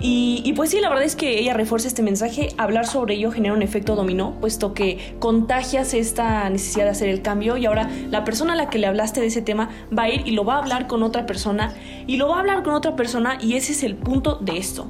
Y, 0.00 0.42
y, 0.44 0.52
pues 0.52 0.70
sí, 0.70 0.80
la 0.80 0.88
verdad 0.88 1.04
es 1.04 1.16
que 1.16 1.38
ella 1.38 1.54
refuerza 1.54 1.88
este 1.88 2.02
mensaje. 2.02 2.50
Hablar 2.58 2.86
sobre 2.86 3.14
ello 3.14 3.30
genera 3.30 3.54
un 3.54 3.62
efecto 3.62 3.96
dominó, 3.96 4.38
puesto 4.40 4.74
que 4.74 5.14
contagias 5.18 5.94
esta 5.94 6.48
necesidad 6.50 6.84
de 6.84 6.90
hacer 6.90 7.08
el 7.08 7.22
cambio. 7.22 7.56
Y 7.56 7.66
ahora 7.66 7.88
la 8.10 8.24
persona 8.24 8.52
a 8.52 8.56
la 8.56 8.68
que 8.68 8.78
le 8.78 8.86
hablaste 8.86 9.20
de 9.20 9.26
ese 9.26 9.42
tema 9.42 9.70
va 9.96 10.04
a 10.04 10.10
ir 10.10 10.26
y 10.26 10.32
lo 10.32 10.44
va 10.44 10.56
a 10.56 10.58
hablar 10.58 10.86
con 10.86 11.02
otra 11.02 11.26
persona. 11.26 11.74
Y 12.06 12.16
lo 12.16 12.28
va 12.28 12.36
a 12.36 12.40
hablar 12.40 12.62
con 12.62 12.74
otra 12.74 12.96
persona. 12.96 13.38
Y 13.40 13.54
ese 13.54 13.72
es 13.72 13.82
el 13.82 13.96
punto 13.96 14.36
de 14.36 14.58
esto. 14.58 14.86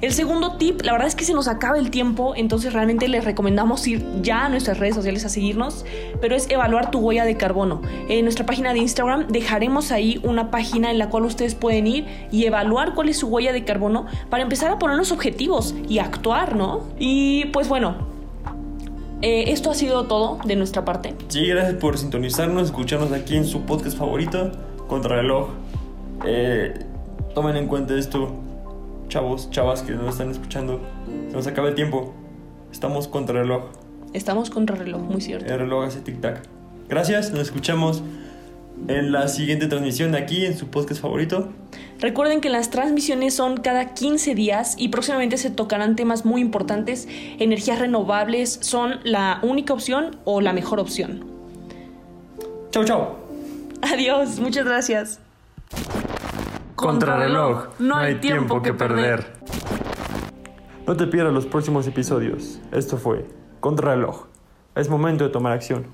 El 0.00 0.12
segundo 0.12 0.56
tip, 0.56 0.82
la 0.82 0.92
verdad 0.92 1.08
es 1.08 1.14
que 1.14 1.24
se 1.24 1.34
nos 1.34 1.48
acaba 1.48 1.78
el 1.78 1.90
tiempo. 1.90 2.34
Entonces 2.36 2.72
realmente 2.72 3.08
les 3.08 3.24
recomendamos 3.24 3.86
ir 3.86 4.04
ya 4.22 4.44
a 4.44 4.48
nuestras 4.48 4.78
redes 4.78 4.94
sociales 4.94 5.24
a 5.24 5.28
seguirnos. 5.28 5.84
Pero 6.20 6.36
es 6.36 6.50
evaluar 6.50 6.90
tu 6.90 6.98
huella 6.98 7.24
de 7.24 7.36
carbono. 7.36 7.82
En 8.08 8.24
nuestra 8.24 8.46
página 8.46 8.72
de 8.72 8.80
Instagram 8.80 9.28
dejaremos 9.28 9.92
ahí 9.92 10.20
una 10.22 10.50
página 10.50 10.90
en 10.90 10.98
la 10.98 11.08
cual 11.08 11.24
ustedes 11.24 11.54
pueden 11.54 11.86
ir 11.86 12.06
y 12.30 12.44
evaluar 12.44 12.94
cuál 12.94 13.08
es 13.08 13.18
su 13.18 13.28
huella 13.28 13.52
de 13.52 13.64
carbono 13.64 14.06
para 14.30 14.42
empezar 14.42 14.70
a 14.70 14.78
ponernos 14.78 15.12
objetivos 15.12 15.74
y 15.88 15.98
actuar, 15.98 16.56
¿no? 16.56 16.84
Y 16.98 17.46
pues 17.46 17.68
bueno, 17.68 18.08
eh, 19.20 19.44
esto 19.48 19.70
ha 19.70 19.74
sido 19.74 20.04
todo 20.04 20.38
de 20.44 20.54
nuestra 20.54 20.84
parte. 20.84 21.14
Sí, 21.28 21.46
gracias 21.46 21.74
por 21.74 21.98
sintonizarnos, 21.98 22.64
escucharnos 22.66 23.12
aquí 23.12 23.36
en 23.36 23.46
su 23.46 23.62
podcast 23.62 23.98
favorito, 23.98 24.52
Contrarreloj. 24.86 25.48
Eh, 26.24 26.74
tomen 27.34 27.56
en 27.56 27.66
cuenta 27.66 27.94
esto, 27.94 28.34
chavos, 29.08 29.50
chavas 29.50 29.82
que 29.82 29.92
nos 29.92 30.10
están 30.10 30.30
escuchando. 30.30 30.80
Se 31.28 31.36
nos 31.36 31.46
acaba 31.46 31.68
el 31.68 31.74
tiempo. 31.74 32.14
Estamos 32.72 33.08
contra 33.08 33.40
reloj. 33.40 33.64
Estamos 34.12 34.50
contra 34.50 34.76
reloj, 34.76 35.02
muy 35.02 35.20
cierto. 35.20 35.52
El 35.52 35.58
reloj 35.58 35.86
hace 35.86 36.00
tic-tac. 36.00 36.40
Gracias, 36.88 37.30
nos 37.30 37.42
escuchamos 37.42 38.02
en 38.86 39.12
la 39.12 39.28
siguiente 39.28 39.66
transmisión 39.66 40.14
aquí 40.14 40.46
en 40.46 40.56
su 40.56 40.68
podcast 40.68 41.02
favorito. 41.02 41.48
Recuerden 42.00 42.40
que 42.40 42.48
las 42.48 42.70
transmisiones 42.70 43.34
son 43.34 43.56
cada 43.56 43.94
15 43.94 44.34
días 44.34 44.76
y 44.78 44.88
próximamente 44.88 45.36
se 45.36 45.50
tocarán 45.50 45.96
temas 45.96 46.24
muy 46.24 46.40
importantes. 46.40 47.08
Energías 47.38 47.78
renovables 47.78 48.58
son 48.62 49.00
la 49.04 49.40
única 49.42 49.72
opción 49.74 50.16
o 50.24 50.40
la 50.40 50.52
mejor 50.52 50.78
opción. 50.78 51.24
Chau, 52.70 52.84
chau. 52.84 53.16
Adiós, 53.82 54.38
muchas 54.38 54.64
gracias. 54.64 55.20
Contrarreloj, 56.78 57.70
no 57.80 57.96
hay 57.96 58.20
tiempo 58.20 58.62
que 58.62 58.72
perder. 58.72 59.32
No 60.86 60.96
te 60.96 61.08
pierdas 61.08 61.34
los 61.34 61.44
próximos 61.44 61.88
episodios. 61.88 62.60
Esto 62.70 62.98
fue 62.98 63.26
Contrarreloj. 63.58 64.26
Es 64.76 64.88
momento 64.88 65.24
de 65.24 65.30
tomar 65.30 65.52
acción. 65.52 65.88